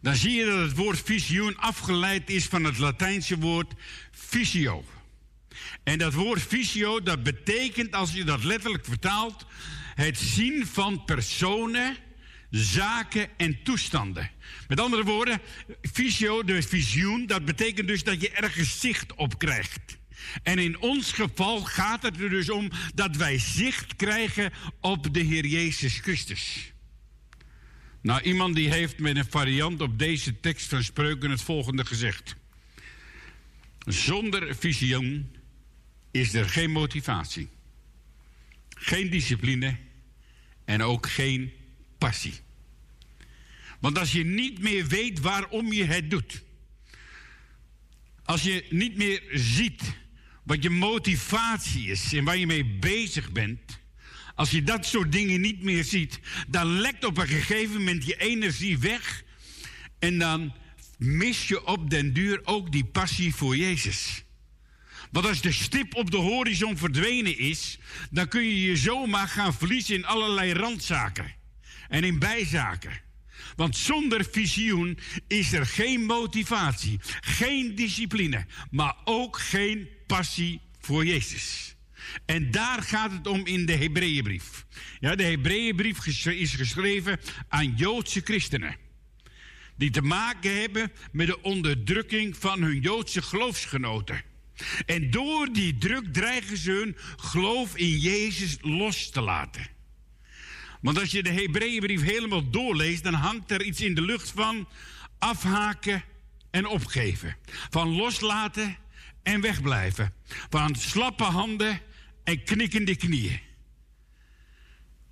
[0.00, 3.72] dan zie je dat het woord visioen afgeleid is van het Latijnse woord
[4.10, 4.84] visio.
[5.82, 9.46] En dat woord visio, dat betekent, als je dat letterlijk vertaalt,
[9.94, 11.96] het zien van personen,
[12.50, 14.30] zaken en toestanden.
[14.68, 15.40] Met andere woorden,
[15.82, 20.00] visio, de visioen, dat betekent dus dat je ergens zicht op krijgt.
[20.42, 25.20] En in ons geval gaat het er dus om dat wij zicht krijgen op de
[25.20, 26.72] Heer Jezus Christus.
[28.00, 32.36] Nou, iemand die heeft met een variant op deze tekst van Spreuken het volgende gezegd.
[33.86, 35.36] Zonder visioen
[36.10, 37.48] is er geen motivatie,
[38.68, 39.76] geen discipline
[40.64, 41.52] en ook geen
[41.98, 42.34] passie.
[43.80, 46.42] Want als je niet meer weet waarom je het doet,
[48.24, 49.82] als je niet meer ziet
[50.42, 53.80] wat je motivatie is en waar je mee bezig bent,
[54.34, 58.16] als je dat soort dingen niet meer ziet, dan lekt op een gegeven moment je
[58.16, 59.24] energie weg
[59.98, 60.54] en dan
[60.98, 64.24] mis je op den duur ook die passie voor Jezus.
[65.10, 67.78] Want als de stip op de horizon verdwenen is,
[68.10, 71.34] dan kun je je zomaar gaan verliezen in allerlei randzaken
[71.88, 73.00] en in bijzaken.
[73.56, 74.98] Want zonder visioen
[75.28, 81.74] is er geen motivatie, geen discipline, maar ook geen passie voor Jezus.
[82.26, 84.64] En daar gaat het om in de Hebreeënbrief.
[85.00, 88.76] Ja, de Hebreeënbrief is geschreven aan Joodse christenen.
[89.76, 94.22] Die te maken hebben met de onderdrukking van hun Joodse geloofsgenoten.
[94.86, 99.66] En door die druk dreigen ze hun geloof in Jezus los te laten.
[100.80, 104.68] Want als je de Hebreeënbrief helemaal doorleest, dan hangt er iets in de lucht van
[105.18, 106.04] afhaken
[106.50, 107.36] en opgeven.
[107.70, 108.80] Van loslaten
[109.22, 110.14] en wegblijven.
[110.50, 111.80] Van slappe handen
[112.24, 113.40] en knikkende knieën.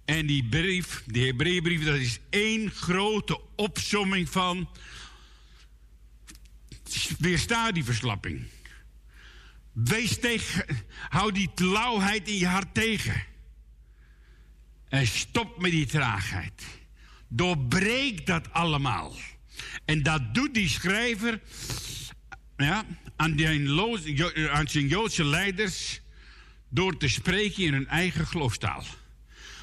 [0.04, 4.68] En die brief, die Hebreeënbrief, dat is één grote opsomming van
[7.18, 8.46] weersta die verslapping.
[9.72, 10.66] Wees tegen,
[11.08, 13.24] hou die lauwheid in je hart tegen.
[14.88, 16.62] En stop met die traagheid.
[17.28, 19.14] Doorbreek dat allemaal.
[19.84, 21.40] En dat doet die schrijver
[22.56, 22.84] ja,
[24.04, 26.00] Jo- aan zijn Joodse leiders
[26.68, 28.84] door te spreken in hun eigen geloofstaal.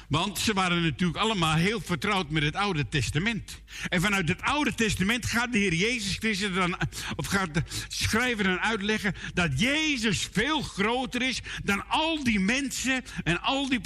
[0.08, 3.62] Want ze waren natuurlijk allemaal heel vertrouwd met het Oude Testament.
[3.88, 6.76] En vanuit het Oude Testament gaat de Heer Jezus Christus dan,
[7.16, 13.04] of gaat de schrijver dan uitleggen dat Jezus veel groter is dan al die mensen
[13.24, 13.80] en al die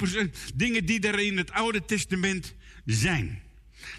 [0.53, 2.53] dingen die er in het Oude Testament
[2.85, 3.41] zijn.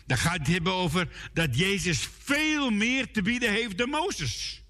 [0.06, 4.63] Dan gaat het hebben over dat Jezus veel meer te bieden heeft dan Mozes.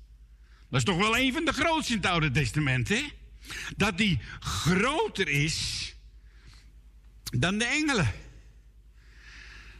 [0.74, 3.02] Dat is toch wel een van de grootste in het Oude Testament, hè?
[3.76, 5.94] Dat hij groter is
[7.22, 8.12] dan de engelen.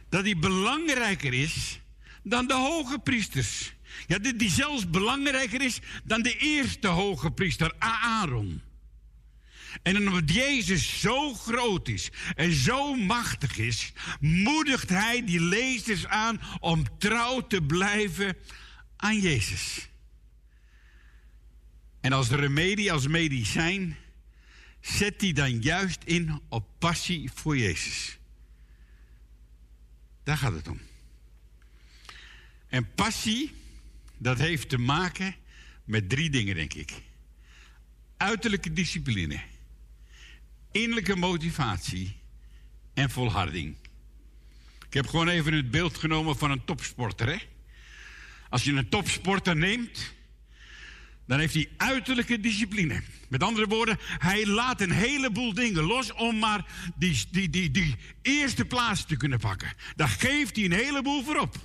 [0.09, 1.79] Dat hij belangrijker is
[2.23, 3.73] dan de hoge priesters.
[4.07, 8.61] Ja, dat hij zelfs belangrijker is dan de eerste hoge priester, Aaron.
[9.83, 16.41] En omdat Jezus zo groot is en zo machtig is, moedigt hij die lezers aan
[16.59, 18.37] om trouw te blijven
[18.95, 19.89] aan Jezus.
[22.05, 23.97] En als remedie, als medicijn,
[24.81, 28.17] zet hij dan juist in op passie voor Jezus.
[30.23, 30.79] Daar gaat het om.
[32.67, 33.51] En passie,
[34.17, 35.35] dat heeft te maken
[35.83, 36.91] met drie dingen, denk ik.
[38.17, 39.41] Uiterlijke discipline,
[40.71, 42.15] innerlijke motivatie
[42.93, 43.75] en volharding.
[44.87, 47.27] Ik heb gewoon even het beeld genomen van een topsporter.
[47.27, 47.37] Hè?
[48.49, 50.14] Als je een topsporter neemt,
[51.27, 53.01] dan heeft hij uiterlijke discipline.
[53.29, 56.65] Met andere woorden, hij laat een heleboel dingen los om maar
[56.95, 59.73] die, die, die, die eerste plaats te kunnen pakken.
[59.95, 61.55] Daar geeft hij een heleboel voor op.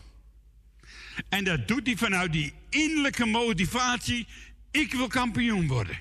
[1.28, 4.26] En dat doet hij vanuit die innerlijke motivatie.
[4.70, 5.98] Ik wil kampioen worden.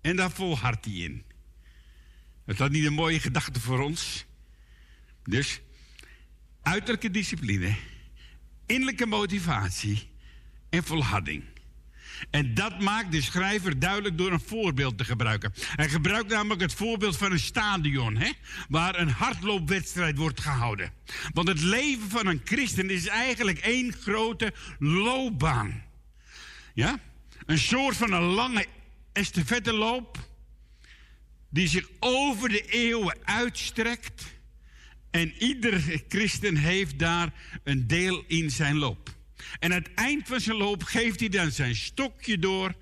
[0.00, 1.24] En daar volhardt hij in.
[2.46, 4.24] Is dat niet een mooie gedachte voor ons?
[5.22, 5.60] Dus,
[6.62, 7.76] uiterlijke discipline,
[8.66, 10.10] innerlijke motivatie
[10.70, 11.44] en volharding.
[12.30, 15.52] En dat maakt de schrijver duidelijk door een voorbeeld te gebruiken.
[15.56, 18.30] Hij gebruikt namelijk het voorbeeld van een stadion, hè,
[18.68, 20.92] waar een hardloopwedstrijd wordt gehouden.
[21.32, 25.82] Want het leven van een christen is eigenlijk één grote loopbaan.
[26.74, 26.98] Ja?
[27.46, 28.66] Een soort van een lange
[29.12, 30.18] estafetteloop
[31.50, 34.24] die zich over de eeuwen uitstrekt.
[35.10, 37.32] En ieder christen heeft daar
[37.64, 39.14] een deel in zijn loop.
[39.58, 42.74] En aan het eind van zijn loop geeft hij dan zijn stokje door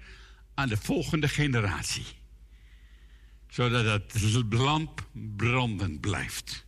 [0.55, 2.07] aan de volgende generatie.
[3.49, 6.67] Zodat het lamp brandend blijft.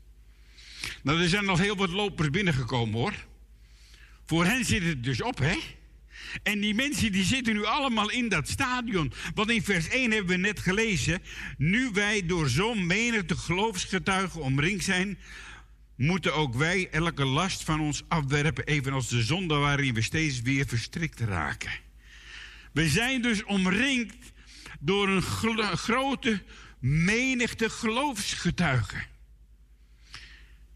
[1.02, 3.14] Nou, er zijn nog heel wat lopers binnengekomen hoor.
[4.24, 5.56] Voor hen zit het dus op, hè?
[6.42, 9.12] En die mensen die zitten nu allemaal in dat stadion.
[9.34, 11.22] Want in vers 1 hebben we net gelezen.
[11.58, 15.18] Nu wij door zo'n menigte geloofsgetuigen omringd zijn,
[15.96, 20.66] moeten ook wij elke last van ons afwerpen, evenals de zonde waarin we steeds weer
[20.66, 21.72] verstrikt raken.
[22.72, 24.32] We zijn dus omringd
[24.80, 25.22] door een
[25.76, 26.42] grote
[26.80, 29.06] menigte geloofsgetuigen.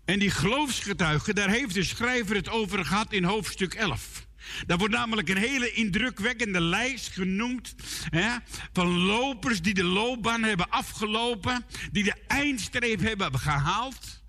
[0.05, 4.27] En die geloofsgetuigen, daar heeft de schrijver het over gehad in hoofdstuk 11.
[4.66, 7.74] Daar wordt namelijk een hele indrukwekkende lijst genoemd
[8.11, 8.36] hè,
[8.73, 14.23] van lopers die de loopbaan hebben afgelopen, die de eindstreep hebben gehaald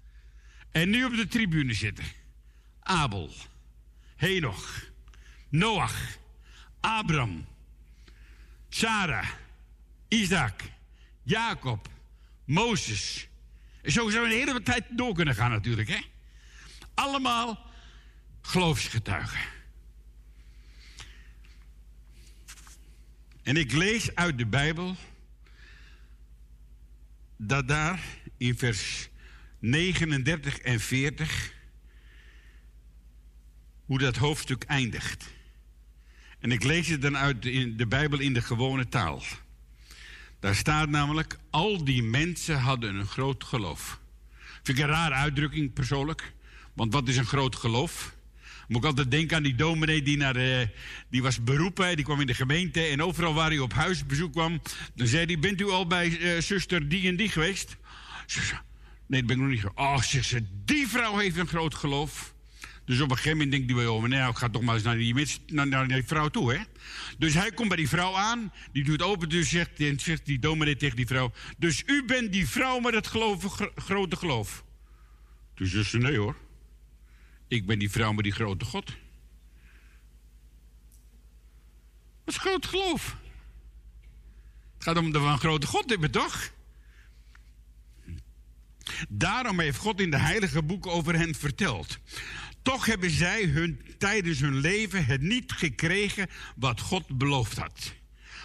[0.72, 2.06] en nu op de tribune zitten.
[2.80, 3.34] Abel,
[4.16, 4.84] Henoch,
[5.50, 6.18] Noach,
[6.80, 7.46] Abraham,
[8.70, 9.28] Sarah,
[10.08, 10.62] Isaac,
[11.24, 11.90] Jacob,
[12.46, 13.28] Mozes.
[13.82, 15.90] En zo zou we een hele tijd door kunnen gaan natuurlijk.
[15.90, 16.00] Hè?
[16.94, 17.72] Allemaal
[18.41, 19.40] geloofsgetuigen.
[23.44, 24.96] En ik lees uit de Bijbel
[27.38, 28.00] dat daar
[28.38, 29.09] in vers
[29.60, 31.53] 39 en 40
[33.86, 35.27] hoe dat hoofdstuk eindigt.
[36.40, 39.23] En ik lees het dan uit de, de Bijbel in de gewone taal.
[40.40, 43.99] Daar staat namelijk, al die mensen hadden een groot geloof.
[44.64, 46.34] Vind ik een rare uitdrukking persoonlijk.
[46.73, 48.15] Want wat is een groot geloof?
[48.68, 50.68] Moet ik altijd denken aan die dominee die, naar, eh,
[51.10, 54.61] die was beroepen, die kwam in de gemeente en overal waar hij op huisbezoek kwam,
[54.95, 57.77] dan zei hij, bent u al bij eh, zuster die en die geweest?
[59.10, 59.76] Nee, dat ben ik nog niet.
[59.76, 62.34] Oh, zegt ze, die vrouw heeft een groot geloof.
[62.86, 64.98] Dus op een gegeven moment denkt hij wel, nou, ik ga toch maar eens naar
[64.98, 66.60] die, naar, die vrouw toe, hè.
[67.18, 70.40] Dus hij komt bij die vrouw aan, die doet open, dus zegt, en zegt die
[70.40, 73.07] dominee tegen die vrouw, dus u bent die vrouw met het
[73.76, 74.64] grote geloof.
[75.53, 76.36] Toen zei ze, nee hoor.
[77.48, 78.86] Ik ben die vrouw met die grote God.
[82.26, 83.18] Wat is groot geloof?
[84.73, 86.52] Het gaat om de van grote God hebben, toch?
[89.10, 92.00] Daarom heeft God in de heilige boeken over hen verteld.
[92.62, 97.94] Toch hebben zij hun, tijdens hun leven het niet gekregen wat God beloofd had.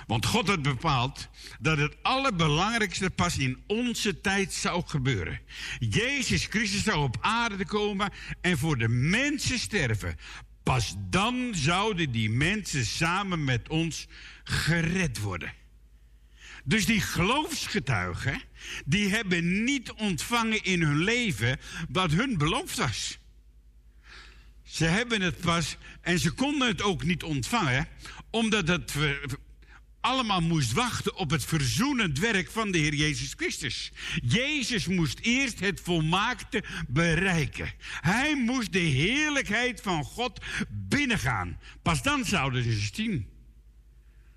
[0.07, 1.29] Want God had bepaald
[1.61, 5.41] dat het allerbelangrijkste pas in onze tijd zou gebeuren.
[5.79, 10.17] Jezus Christus zou op aarde komen en voor de mensen sterven.
[10.63, 14.07] Pas dan zouden die mensen samen met ons
[14.45, 15.53] gered worden.
[16.65, 18.43] Dus die geloofsgetuigen,
[18.85, 23.19] die hebben niet ontvangen in hun leven wat hun beloofd was.
[24.63, 27.89] Ze hebben het pas, en ze konden het ook niet ontvangen,
[28.31, 28.93] omdat het
[30.01, 33.93] allemaal moest wachten op het verzoenend werk van de Heer Jezus Christus.
[34.23, 37.73] Jezus moest eerst het volmaakte bereiken.
[38.01, 41.59] Hij moest de heerlijkheid van God binnengaan.
[41.83, 43.34] Pas dan zouden ze zien.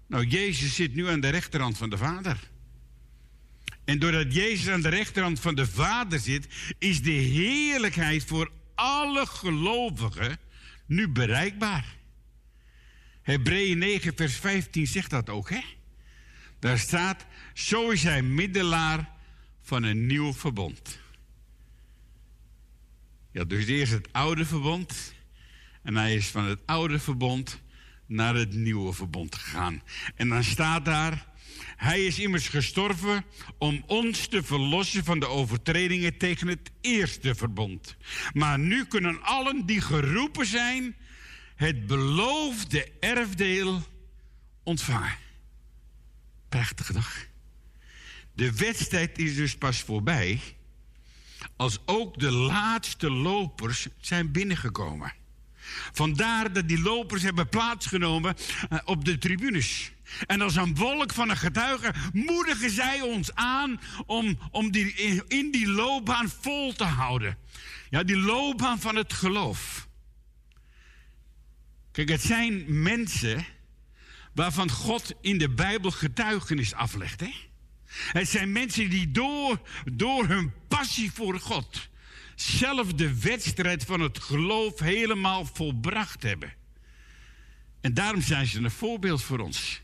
[0.07, 2.49] Nou, Jezus zit nu aan de rechterhand van de Vader.
[3.85, 6.47] En doordat Jezus aan de rechterhand van de Vader zit,
[6.79, 10.39] is de heerlijkheid voor alle gelovigen
[10.85, 11.95] nu bereikbaar.
[13.21, 15.61] Hebreeën 9, vers 15 zegt dat ook, hè?
[16.59, 19.09] Daar staat, zo is hij middelaar
[19.61, 20.99] van een nieuw verbond.
[23.31, 25.13] Ja, dus eerst het oude verbond.
[25.83, 27.61] En hij is van het oude verbond
[28.07, 29.81] naar het nieuwe verbond gegaan.
[30.15, 31.25] En dan staat daar,
[31.75, 33.25] hij is immers gestorven
[33.57, 37.95] om ons te verlossen van de overtredingen tegen het eerste verbond.
[38.33, 40.95] Maar nu kunnen allen die geroepen zijn
[41.55, 43.81] het beloofde erfdeel
[44.63, 45.15] ontvangen.
[46.49, 47.25] Prachtige dag.
[48.33, 50.39] De wedstrijd is dus pas voorbij
[51.55, 55.13] als ook de laatste lopers zijn binnengekomen.
[55.91, 58.35] Vandaar dat die lopers hebben plaatsgenomen
[58.69, 59.91] eh, op de tribunes.
[60.25, 64.93] En als een wolk van een getuige moedigen zij ons aan om, om die,
[65.27, 67.37] in, die loopbaan vol te houden.
[67.89, 69.87] Ja, die loopbaan van het geloof.
[71.91, 73.45] Kijk, het zijn mensen
[74.33, 77.19] waarvan God in de Bijbel getuigenis aflegt.
[77.19, 77.33] Hè?
[78.11, 79.61] Het zijn mensen die door,
[79.93, 81.89] door hun passie voor God
[82.41, 86.53] zelf de wedstrijd van het geloof helemaal volbracht hebben.
[87.81, 89.81] En daarom zijn ze een voorbeeld voor ons.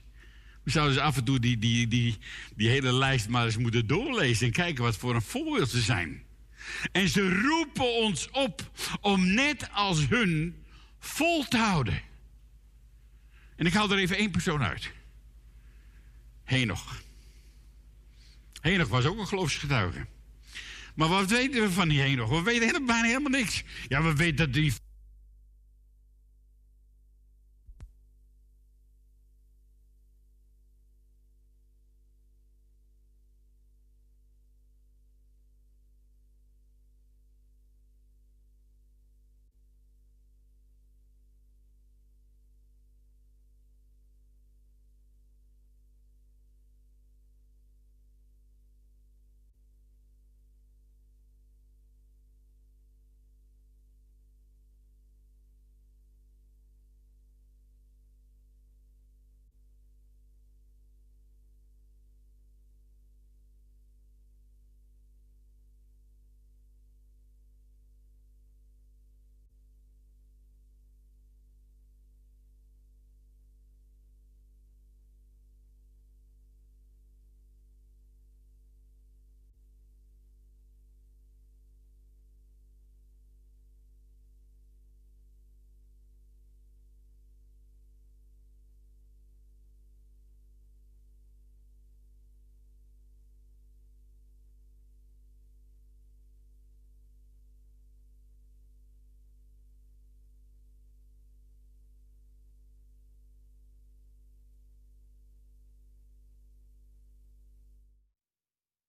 [0.63, 2.17] We zouden dus af en toe die, die, die,
[2.55, 6.23] die hele lijst maar eens moeten doorlezen en kijken wat voor een voorbeeld ze zijn.
[6.91, 10.63] En ze roepen ons op om net als hun
[10.99, 12.01] vol te houden.
[13.55, 14.91] En ik haal er even één persoon uit.
[16.43, 17.01] Henoch.
[18.61, 20.05] Henoch was ook een geloofsgetuige.
[20.95, 22.29] Maar wat weten we van die Henoch?
[22.29, 23.63] We weten helemaal, bijna helemaal niks.
[23.87, 24.71] Ja, we weten dat hij